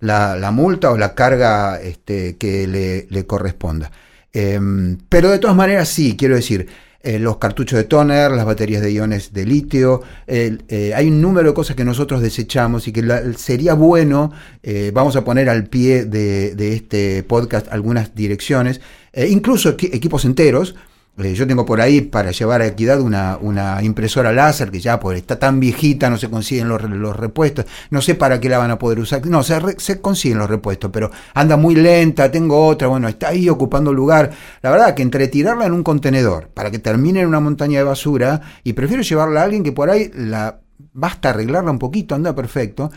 la, 0.00 0.50
multa 0.50 0.90
o 0.90 0.98
la 0.98 1.14
carga 1.14 1.80
este, 1.80 2.36
que 2.36 2.66
le, 3.08 3.26
corresponda. 3.28 3.92
Em, 4.32 4.98
pero 5.08 5.30
de 5.30 5.38
todas 5.38 5.54
maneras, 5.54 5.88
sí, 5.88 6.16
quiero 6.16 6.34
decir, 6.34 6.66
eh, 7.04 7.18
los 7.18 7.38
cartuchos 7.38 7.76
de 7.76 7.84
toner, 7.84 8.30
las 8.30 8.46
baterías 8.46 8.80
de 8.80 8.92
iones 8.92 9.32
de 9.32 9.44
litio. 9.44 10.02
Eh, 10.26 10.92
hay 10.94 11.08
un 11.08 11.20
número 11.20 11.48
de 11.48 11.54
cosas 11.54 11.74
que 11.74 11.84
nosotros 11.84 12.22
desechamos 12.22 12.86
y 12.86 12.92
que 12.92 13.02
sería 13.36 13.74
bueno, 13.74 14.32
eh, 14.62 14.92
vamos 14.94 15.16
a 15.16 15.24
poner 15.24 15.48
al 15.48 15.66
pie 15.66 16.04
de, 16.04 16.54
de 16.54 16.74
este 16.74 17.22
podcast 17.24 17.66
algunas 17.72 18.14
direcciones, 18.14 18.80
incluso 19.14 19.70
equipos 19.70 20.24
enteros 20.24 20.74
eh, 21.18 21.34
yo 21.34 21.46
tengo 21.46 21.66
por 21.66 21.80
ahí 21.80 22.00
para 22.00 22.30
llevar 22.30 22.62
a 22.62 22.66
Equidad 22.66 23.00
una, 23.00 23.36
una 23.38 23.82
impresora 23.82 24.32
láser 24.32 24.70
que 24.70 24.80
ya 24.80 24.98
pues, 24.98 25.18
está 25.18 25.38
tan 25.38 25.60
viejita, 25.60 26.08
no 26.08 26.16
se 26.16 26.30
consiguen 26.30 26.68
los, 26.68 26.82
los, 26.82 27.14
repuestos. 27.14 27.66
No 27.90 28.00
sé 28.00 28.14
para 28.14 28.40
qué 28.40 28.48
la 28.48 28.58
van 28.58 28.70
a 28.70 28.78
poder 28.78 28.98
usar. 28.98 29.24
No, 29.26 29.42
se, 29.42 29.60
se 29.78 30.00
consiguen 30.00 30.38
los 30.38 30.48
repuestos, 30.48 30.90
pero 30.90 31.10
anda 31.34 31.56
muy 31.58 31.74
lenta. 31.74 32.30
Tengo 32.30 32.66
otra, 32.66 32.88
bueno, 32.88 33.08
está 33.08 33.28
ahí 33.28 33.48
ocupando 33.48 33.92
lugar. 33.92 34.30
La 34.62 34.70
verdad 34.70 34.94
que 34.94 35.02
entre 35.02 35.28
tirarla 35.28 35.66
en 35.66 35.72
un 35.72 35.82
contenedor 35.82 36.48
para 36.48 36.70
que 36.70 36.78
termine 36.78 37.20
en 37.20 37.28
una 37.28 37.40
montaña 37.40 37.78
de 37.78 37.84
basura 37.84 38.40
y 38.64 38.72
prefiero 38.72 39.02
llevarla 39.02 39.42
a 39.42 39.44
alguien 39.44 39.62
que 39.62 39.72
por 39.72 39.90
ahí 39.90 40.10
la 40.14 40.60
basta 40.94 41.30
arreglarla 41.30 41.70
un 41.70 41.78
poquito, 41.78 42.14
anda 42.14 42.34
perfecto 42.34 42.90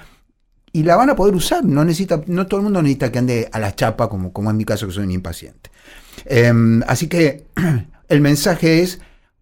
y 0.71 0.83
la 0.83 0.95
van 0.95 1.09
a 1.09 1.15
poder 1.15 1.35
usar. 1.35 1.63
No 1.63 1.83
necesita, 1.83 2.21
no 2.27 2.47
todo 2.47 2.59
el 2.59 2.63
mundo 2.65 2.81
necesita 2.81 3.11
que 3.11 3.19
ande 3.19 3.49
a 3.51 3.59
la 3.59 3.75
chapa, 3.75 4.09
como, 4.09 4.33
como 4.33 4.49
en 4.51 4.57
mi 4.57 4.65
caso, 4.65 4.85
que 4.87 4.93
soy 4.93 5.03
un 5.03 5.11
impaciente. 5.11 5.69
Em, 6.25 6.81
así 6.87 7.07
que 7.07 7.45
El 8.09 8.21
mensaje 8.21 8.81
es 8.81 8.99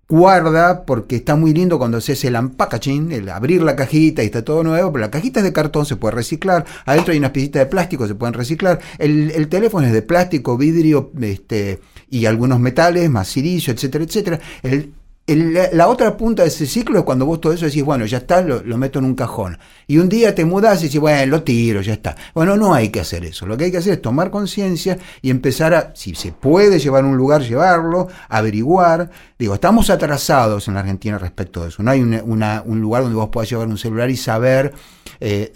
guarda 0.10 0.86
porque 0.86 1.16
está 1.16 1.36
muy 1.36 1.54
lindo 1.54 1.78
cuando 1.78 1.98
haces 1.98 2.24
el 2.26 2.36
unpackaging, 2.36 3.12
el 3.12 3.30
abrir 3.30 3.64
la 3.64 3.76
cajita 3.76 4.22
y 4.22 4.28
está 4.28 4.44
todo 4.44 4.64
nuevo, 4.64 4.92
pero 4.92 5.02
la 5.02 5.12
cajita 5.12 5.40
es 5.40 5.44
de 5.44 5.54
cartón, 5.54 5.86
se 5.86 5.96
puede 5.96 6.16
reciclar, 6.16 6.66
adentro 6.86 7.14
hay 7.14 7.20
unas 7.20 7.32
piecitas 7.32 7.62
de 7.62 7.66
plástico, 7.66 8.08
se 8.08 8.16
pueden 8.16 8.34
reciclar, 8.34 8.80
el, 9.00 9.48
teléfono 9.48 9.88
es 9.88 9.94
de 9.94 10.02
plástico, 10.02 10.58
vidrio 10.58 11.12
este, 11.22 11.80
y 12.10 12.26
algunos 12.26 12.60
metales, 12.60 13.10
más 13.10 13.28
silicio, 13.28 13.74
etcétera, 13.74 14.04
etcétera. 14.04 14.40
El, 14.62 14.94
la 15.26 15.88
otra 15.88 16.18
punta 16.18 16.44
de 16.44 16.50
ese 16.50 16.66
ciclo 16.66 17.00
es 17.00 17.06
cuando 17.06 17.26
vos 17.26 17.40
todo 17.40 17.54
eso 17.54 17.66
decís, 17.66 17.84
bueno, 17.84 18.06
ya 18.06 18.18
está, 18.18 18.42
lo, 18.42 18.78
meto 18.78 19.00
en 19.00 19.06
un 19.06 19.16
cajón. 19.16 19.58
Y 19.88 19.98
un 19.98 20.10
día 20.10 20.36
te 20.36 20.44
mudás 20.44 20.82
y 20.82 20.86
decís, 20.88 21.00
bueno, 21.00 21.26
lo 21.28 21.44
tiro, 21.44 21.82
ya 21.82 21.94
está. 21.94 22.18
Bueno, 22.34 22.58
no 22.58 22.74
hay 22.74 22.90
que 22.90 23.00
hacer 23.00 23.24
eso. 23.24 23.46
Lo 23.46 23.56
que 23.56 23.66
hay 23.66 23.72
que 23.72 23.78
hacer 23.78 23.94
es 23.94 24.02
tomar 24.02 24.32
conciencia 24.32 24.98
y 25.22 25.30
empezar 25.30 25.74
a, 25.74 25.96
si 25.96 26.14
se 26.16 26.34
puede 26.34 26.78
llevar 26.78 27.06
a 27.06 27.08
un 27.08 27.16
lugar, 27.16 27.42
llevarlo, 27.42 28.10
averiguar. 28.28 29.12
Digo, 29.40 29.54
estamos 29.54 29.90
atrasados 29.90 30.68
en 30.68 30.74
la 30.74 30.82
Argentina 30.82 31.18
respecto 31.18 31.64
a 31.64 31.70
eso. 31.70 31.82
No 31.84 31.92
hay 31.92 32.02
un 32.02 32.82
lugar 32.82 33.04
donde 33.04 33.16
vos 33.16 33.30
puedas 33.30 33.50
llevar 33.50 33.68
un 33.68 33.78
celular 33.78 34.10
y 34.10 34.18
saber 34.18 34.74
eh, 35.22 35.54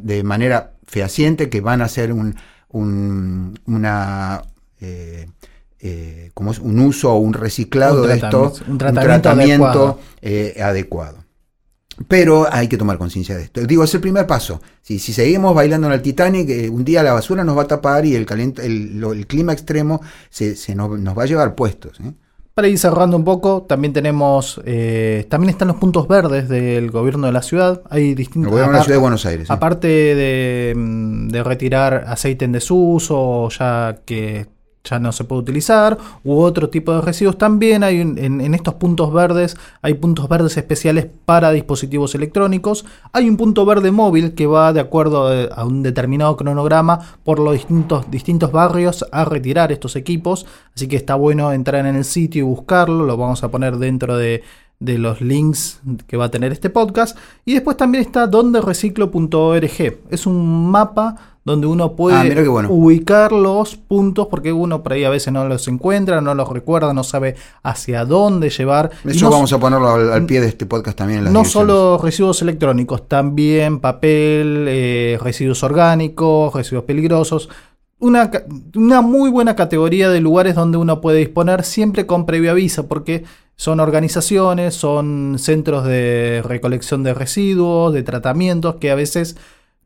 de 0.00 0.22
manera 0.22 0.72
fehaciente 0.86 1.50
que 1.50 1.60
van 1.60 1.82
a 1.82 1.84
hacer 1.84 2.10
un, 2.10 2.36
una... 3.66 4.42
Eh, 4.80 5.28
eh, 5.82 6.30
como 6.34 6.50
es 6.50 6.58
un 6.58 6.78
uso 6.78 7.10
o 7.10 7.16
un 7.16 7.32
reciclado 7.32 8.06
de 8.06 8.16
esto, 8.16 8.52
un 8.68 8.76
tratamiento, 8.76 9.98
eh, 10.20 10.60
adecuado. 10.62 11.24
Pero 12.06 12.46
hay 12.52 12.68
que 12.68 12.76
tomar 12.76 12.98
conciencia 12.98 13.34
de 13.36 13.44
esto. 13.44 13.62
Digo, 13.62 13.84
es 13.84 13.94
el 13.94 14.02
primer 14.02 14.26
paso. 14.26 14.60
Si, 14.82 14.98
si 14.98 15.14
seguimos 15.14 15.54
bailando 15.54 15.86
en 15.86 15.94
el 15.94 16.02
Titanic, 16.02 16.50
eh, 16.50 16.68
un 16.68 16.84
día 16.84 17.02
la 17.02 17.14
basura 17.14 17.44
nos 17.44 17.56
va 17.56 17.62
a 17.62 17.66
tapar 17.66 18.04
y 18.04 18.14
el, 18.14 18.26
el, 18.58 19.26
clima 19.26 19.54
extremo 19.54 20.02
se, 20.28 20.54
nos, 20.74 20.90
va 21.16 21.22
a 21.22 21.26
llevar 21.26 21.54
puestos. 21.54 21.98
Para 22.52 22.68
ir 22.68 22.78
cerrando 22.78 23.16
un 23.16 23.24
poco, 23.24 23.62
también 23.62 23.94
tenemos, 23.94 24.56
también 24.56 25.48
están 25.48 25.68
los 25.68 25.78
puntos 25.78 26.08
verdes 26.08 26.46
del 26.50 26.90
gobierno 26.90 27.26
de 27.26 27.32
la 27.32 27.40
ciudad. 27.40 27.80
Hay 27.88 28.14
distintos. 28.14 28.50
gobierno 28.50 28.72
de 28.72 28.78
la 28.78 28.84
ciudad 28.84 28.96
de 28.96 29.00
Buenos 29.00 29.24
Aires. 29.24 29.50
Aparte 29.50 29.88
de, 29.88 30.74
de, 31.28 31.42
retirar 31.42 32.04
aceite 32.06 32.44
en 32.44 32.52
desuso, 32.52 33.48
ya 33.48 34.00
que 34.04 34.59
ya 34.84 34.98
no 34.98 35.12
se 35.12 35.24
puede 35.24 35.42
utilizar, 35.42 35.98
u 36.24 36.40
otro 36.40 36.70
tipo 36.70 36.92
de 36.92 37.00
residuos. 37.00 37.38
También 37.38 37.84
hay 37.84 38.00
en, 38.00 38.54
estos 38.54 38.74
puntos 38.74 39.12
verdes, 39.12 39.56
hay 39.82 39.94
puntos 39.94 40.28
verdes 40.28 40.56
especiales 40.56 41.06
para 41.24 41.52
dispositivos 41.52 42.14
electrónicos. 42.14 42.84
Hay 43.12 43.28
un 43.28 43.36
punto 43.36 43.64
verde 43.66 43.90
móvil 43.90 44.34
que 44.34 44.46
va 44.46 44.72
de 44.72 44.80
acuerdo 44.80 45.28
a 45.28 45.64
un 45.64 45.82
determinado 45.82 46.36
cronograma 46.36 46.98
por 47.24 47.38
los 47.38 47.52
distintos, 47.54 48.10
distintos 48.10 48.52
barrios 48.52 49.04
a 49.12 49.24
retirar 49.24 49.70
estos 49.72 49.96
equipos. 49.96 50.46
Así 50.74 50.88
que 50.88 50.96
está 50.96 51.14
bueno 51.14 51.52
entrar 51.52 51.86
en 51.86 51.96
el 51.96 52.04
sitio 52.04 52.40
y 52.40 52.46
buscarlo. 52.46 53.04
Lo 53.04 53.16
vamos 53.16 53.44
a 53.44 53.50
poner 53.50 53.76
dentro 53.76 54.16
de, 54.16 54.42
de 54.80 54.96
los 54.96 55.20
links 55.20 55.80
que 56.06 56.16
va 56.16 56.26
a 56.26 56.30
tener 56.30 56.52
este 56.52 56.70
podcast. 56.70 57.16
Y 57.44 57.52
después 57.52 57.76
también 57.76 58.02
está 58.02 58.26
dondereciclo.org. 58.26 59.98
Es 60.10 60.26
un 60.26 60.70
mapa 60.70 61.29
donde 61.44 61.66
uno 61.66 61.96
puede 61.96 62.16
ah, 62.16 62.66
ubicar 62.68 63.32
los 63.32 63.76
puntos, 63.76 64.26
porque 64.28 64.52
uno 64.52 64.82
por 64.82 64.92
ahí 64.92 65.04
a 65.04 65.10
veces 65.10 65.32
no 65.32 65.46
los 65.48 65.66
encuentra, 65.68 66.20
no 66.20 66.34
los 66.34 66.48
recuerda, 66.48 66.92
no 66.92 67.02
sabe 67.02 67.36
hacia 67.62 68.04
dónde 68.04 68.50
llevar. 68.50 68.90
Eso 69.04 69.30
vamos 69.30 69.52
a 69.52 69.58
ponerlo 69.58 69.88
al, 69.88 70.26
pie 70.26 70.40
de 70.40 70.48
este 70.48 70.66
podcast 70.66 70.98
también. 70.98 71.32
no 71.32 71.44
solo 71.44 71.98
residuos 71.98 72.42
electrónicos, 72.42 73.08
también 73.08 73.80
papel, 73.80 74.66
eh, 74.68 75.18
residuos 75.20 75.62
orgánicos, 75.62 76.54
residuos 76.54 76.84
peligrosos. 76.84 77.48
Una, 77.98 78.30
una, 78.74 79.02
muy 79.02 79.28
buena 79.28 79.56
categoría 79.56 80.08
de 80.08 80.20
lugares 80.20 80.54
donde 80.54 80.78
uno 80.78 81.02
puede 81.02 81.18
disponer 81.18 81.64
siempre 81.64 82.06
con 82.06 82.24
previo 82.24 82.50
aviso, 82.50 82.86
porque 82.86 83.24
son 83.56 83.78
organizaciones, 83.78 84.74
son 84.74 85.36
centros 85.38 85.84
de 85.84 86.42
recolección 86.42 87.02
de 87.02 87.12
residuos, 87.12 87.92
de 87.92 88.02
tratamientos 88.02 88.76
que 88.76 88.90
a 88.90 88.94
veces 88.94 89.36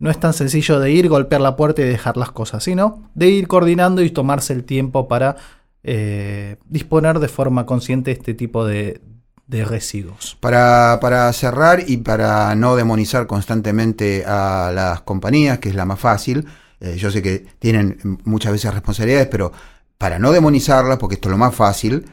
no 0.04 0.10
es 0.10 0.20
tan 0.20 0.34
sencillo 0.34 0.80
de 0.80 0.92
ir, 0.92 1.08
golpear 1.08 1.40
la 1.40 1.56
puerta 1.56 1.80
y 1.80 1.86
dejar 1.86 2.18
las 2.18 2.30
cosas, 2.30 2.62
sino 2.62 3.08
de 3.14 3.30
ir 3.30 3.48
coordinando 3.48 4.02
y 4.02 4.10
tomarse 4.10 4.52
el 4.52 4.64
tiempo 4.64 5.08
para 5.08 5.36
eh, 5.82 6.56
disponer 6.68 7.20
de 7.20 7.28
forma 7.28 7.64
consciente 7.64 8.10
este 8.10 8.34
tipo 8.34 8.66
de, 8.66 9.00
residuos. 9.48 10.36
Para, 10.40 10.98
para, 11.00 11.32
cerrar 11.32 11.84
y 11.86 11.96
para 11.96 12.54
no 12.54 12.76
demonizar 12.76 13.26
constantemente 13.26 14.24
a 14.26 14.70
las 14.74 15.00
compañías, 15.00 15.58
que 15.58 15.70
es 15.70 15.74
la 15.74 15.86
más 15.86 16.00
fácil, 16.00 16.44
eh, 16.80 16.96
yo 16.98 17.10
sé 17.10 17.22
que 17.22 17.46
tienen 17.58 17.96
muchas 18.24 18.52
veces 18.52 18.74
responsabilidades, 18.74 19.28
pero 19.28 19.52
para 19.96 20.18
no 20.18 20.32
demonizarlas, 20.32 20.98
porque 20.98 21.14
esto 21.14 21.28
es 21.28 21.32
lo 21.32 21.38
más 21.38 21.54
fácil, 21.54 22.04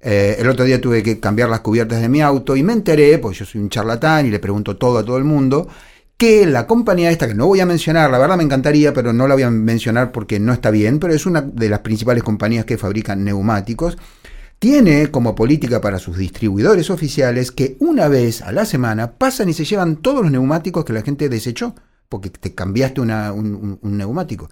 eh, 0.00 0.34
el 0.40 0.48
otro 0.48 0.64
día 0.64 0.80
tuve 0.80 1.00
que 1.04 1.20
cambiar 1.20 1.48
las 1.48 1.60
cubiertas 1.60 2.00
de 2.00 2.08
mi 2.08 2.22
auto 2.22 2.56
y 2.56 2.64
me 2.64 2.72
enteré, 2.72 3.18
porque 3.18 3.38
yo 3.38 3.44
soy 3.44 3.60
un 3.60 3.68
charlatán 3.68 4.26
y 4.26 4.30
le 4.30 4.40
pregunto 4.40 4.76
todo 4.76 4.98
a 4.98 5.04
todo 5.04 5.16
el 5.16 5.24
mundo, 5.24 5.68
que 6.16 6.46
la 6.46 6.66
compañía 6.66 7.10
esta, 7.10 7.28
que 7.28 7.34
no 7.34 7.46
voy 7.46 7.60
a 7.60 7.66
mencionar, 7.66 8.10
la 8.10 8.18
verdad 8.18 8.36
me 8.36 8.44
encantaría, 8.44 8.94
pero 8.94 9.12
no 9.12 9.28
la 9.28 9.34
voy 9.34 9.42
a 9.42 9.50
mencionar 9.50 10.12
porque 10.12 10.40
no 10.40 10.52
está 10.52 10.70
bien, 10.70 10.98
pero 10.98 11.12
es 11.12 11.26
una 11.26 11.42
de 11.42 11.68
las 11.68 11.80
principales 11.80 12.22
compañías 12.22 12.64
que 12.64 12.78
fabrican 12.78 13.22
neumáticos, 13.24 13.98
tiene 14.58 15.10
como 15.10 15.34
política 15.34 15.82
para 15.82 15.98
sus 15.98 16.16
distribuidores 16.16 16.88
oficiales 16.88 17.52
que 17.52 17.76
una 17.80 18.08
vez 18.08 18.40
a 18.40 18.52
la 18.52 18.64
semana 18.64 19.12
pasan 19.12 19.50
y 19.50 19.52
se 19.52 19.66
llevan 19.66 19.96
todos 19.96 20.22
los 20.22 20.32
neumáticos 20.32 20.84
que 20.84 20.94
la 20.94 21.02
gente 21.02 21.28
desechó, 21.28 21.74
porque 22.08 22.30
te 22.30 22.54
cambiaste 22.54 23.02
un 23.02 23.78
neumático. 23.82 24.48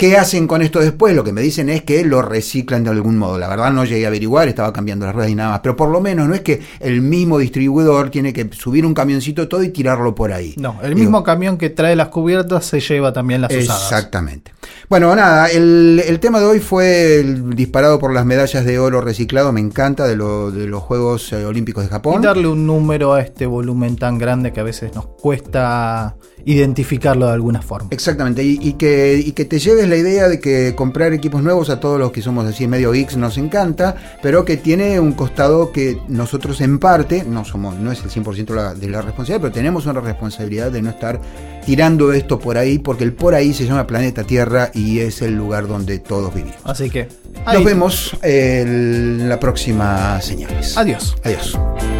¿Qué 0.00 0.16
hacen 0.16 0.46
con 0.46 0.62
esto 0.62 0.78
después? 0.80 1.14
Lo 1.14 1.22
que 1.22 1.30
me 1.30 1.42
dicen 1.42 1.68
es 1.68 1.82
que 1.82 2.02
lo 2.06 2.22
reciclan 2.22 2.82
de 2.84 2.88
algún 2.88 3.18
modo. 3.18 3.38
La 3.38 3.48
verdad 3.48 3.70
no 3.70 3.84
llegué 3.84 4.06
a 4.06 4.08
averiguar, 4.08 4.48
estaba 4.48 4.72
cambiando 4.72 5.04
las 5.04 5.14
ruedas 5.14 5.30
y 5.30 5.34
nada 5.34 5.50
más. 5.50 5.60
Pero 5.60 5.76
por 5.76 5.90
lo 5.90 6.00
menos 6.00 6.26
no 6.26 6.34
es 6.34 6.40
que 6.40 6.58
el 6.80 7.02
mismo 7.02 7.36
distribuidor 7.36 8.08
tiene 8.08 8.32
que 8.32 8.48
subir 8.50 8.86
un 8.86 8.94
camioncito 8.94 9.46
todo 9.46 9.62
y 9.62 9.68
tirarlo 9.68 10.14
por 10.14 10.32
ahí. 10.32 10.54
No, 10.56 10.78
el 10.82 10.94
Digo, 10.94 11.00
mismo 11.00 11.22
camión 11.22 11.58
que 11.58 11.68
trae 11.68 11.96
las 11.96 12.08
cubiertas 12.08 12.64
se 12.64 12.80
lleva 12.80 13.12
también 13.12 13.42
las 13.42 13.52
usadas. 13.54 13.82
Exactamente. 13.82 14.54
Bueno, 14.88 15.14
nada, 15.14 15.48
el, 15.48 16.02
el 16.06 16.18
tema 16.18 16.40
de 16.40 16.46
hoy 16.46 16.60
fue 16.60 17.20
el 17.20 17.50
disparado 17.54 17.98
por 17.98 18.14
las 18.14 18.24
medallas 18.24 18.64
de 18.64 18.78
oro 18.78 19.02
reciclado, 19.02 19.52
me 19.52 19.60
encanta, 19.60 20.06
de, 20.08 20.16
lo- 20.16 20.50
de 20.50 20.66
los 20.66 20.82
Juegos 20.82 21.30
eh, 21.34 21.44
Olímpicos 21.44 21.84
de 21.84 21.88
Y 21.88 21.90
Japón. 21.90 22.22
darle 22.22 22.48
un 22.48 22.66
número 22.66 23.12
a 23.12 23.20
este 23.20 23.44
volumen 23.44 23.96
tan 23.96 24.16
grande 24.16 24.50
que 24.50 24.60
a 24.60 24.64
veces 24.64 24.94
nos 24.94 25.06
cuesta 25.06 26.16
identificarlo 26.44 27.26
de 27.26 27.32
alguna 27.32 27.60
forma. 27.62 27.88
Exactamente, 27.92 28.42
y, 28.42 28.58
y 28.62 28.72
que, 28.72 29.22
y 29.24 29.32
que 29.32 29.44
te 29.44 29.58
lleves 29.58 29.88
la 29.90 29.96
idea 29.96 30.28
de 30.28 30.40
que 30.40 30.74
comprar 30.74 31.12
equipos 31.12 31.42
nuevos 31.42 31.68
a 31.68 31.80
todos 31.80 31.98
los 31.98 32.12
que 32.12 32.22
somos 32.22 32.46
así 32.46 32.66
medio 32.66 32.92
geeks 32.92 33.16
nos 33.16 33.36
encanta, 33.36 33.94
pero 34.22 34.44
que 34.44 34.56
tiene 34.56 34.98
un 35.00 35.12
costado 35.12 35.72
que 35.72 35.98
nosotros 36.08 36.60
en 36.62 36.78
parte, 36.78 37.24
no 37.28 37.44
somos, 37.44 37.76
no 37.76 37.92
es 37.92 38.02
el 38.02 38.10
100% 38.10 38.54
la- 38.54 38.74
de 38.74 38.88
la 38.88 39.02
responsabilidad, 39.02 39.40
pero 39.42 39.52
tenemos 39.52 39.86
una 39.86 40.00
responsabilidad 40.00 40.70
de 40.70 40.80
no 40.82 40.90
estar 40.90 41.20
tirando 41.66 42.12
esto 42.12 42.38
por 42.38 42.56
ahí, 42.56 42.78
porque 42.78 43.04
el 43.04 43.12
por 43.12 43.34
ahí 43.34 43.52
se 43.52 43.66
llama 43.66 43.86
planeta 43.86 44.24
Tierra 44.24 44.70
y 44.72 45.00
es 45.00 45.20
el 45.20 45.34
lugar 45.36 45.68
donde 45.68 45.98
todos 45.98 46.32
vivimos. 46.34 46.56
Así 46.64 46.88
que, 46.88 47.08
Nos 47.52 47.64
vemos 47.64 48.16
en 48.22 49.28
la 49.28 49.38
próxima 49.40 50.20
señales. 50.22 50.76
Adiós. 50.76 51.16
Adiós. 51.24 51.99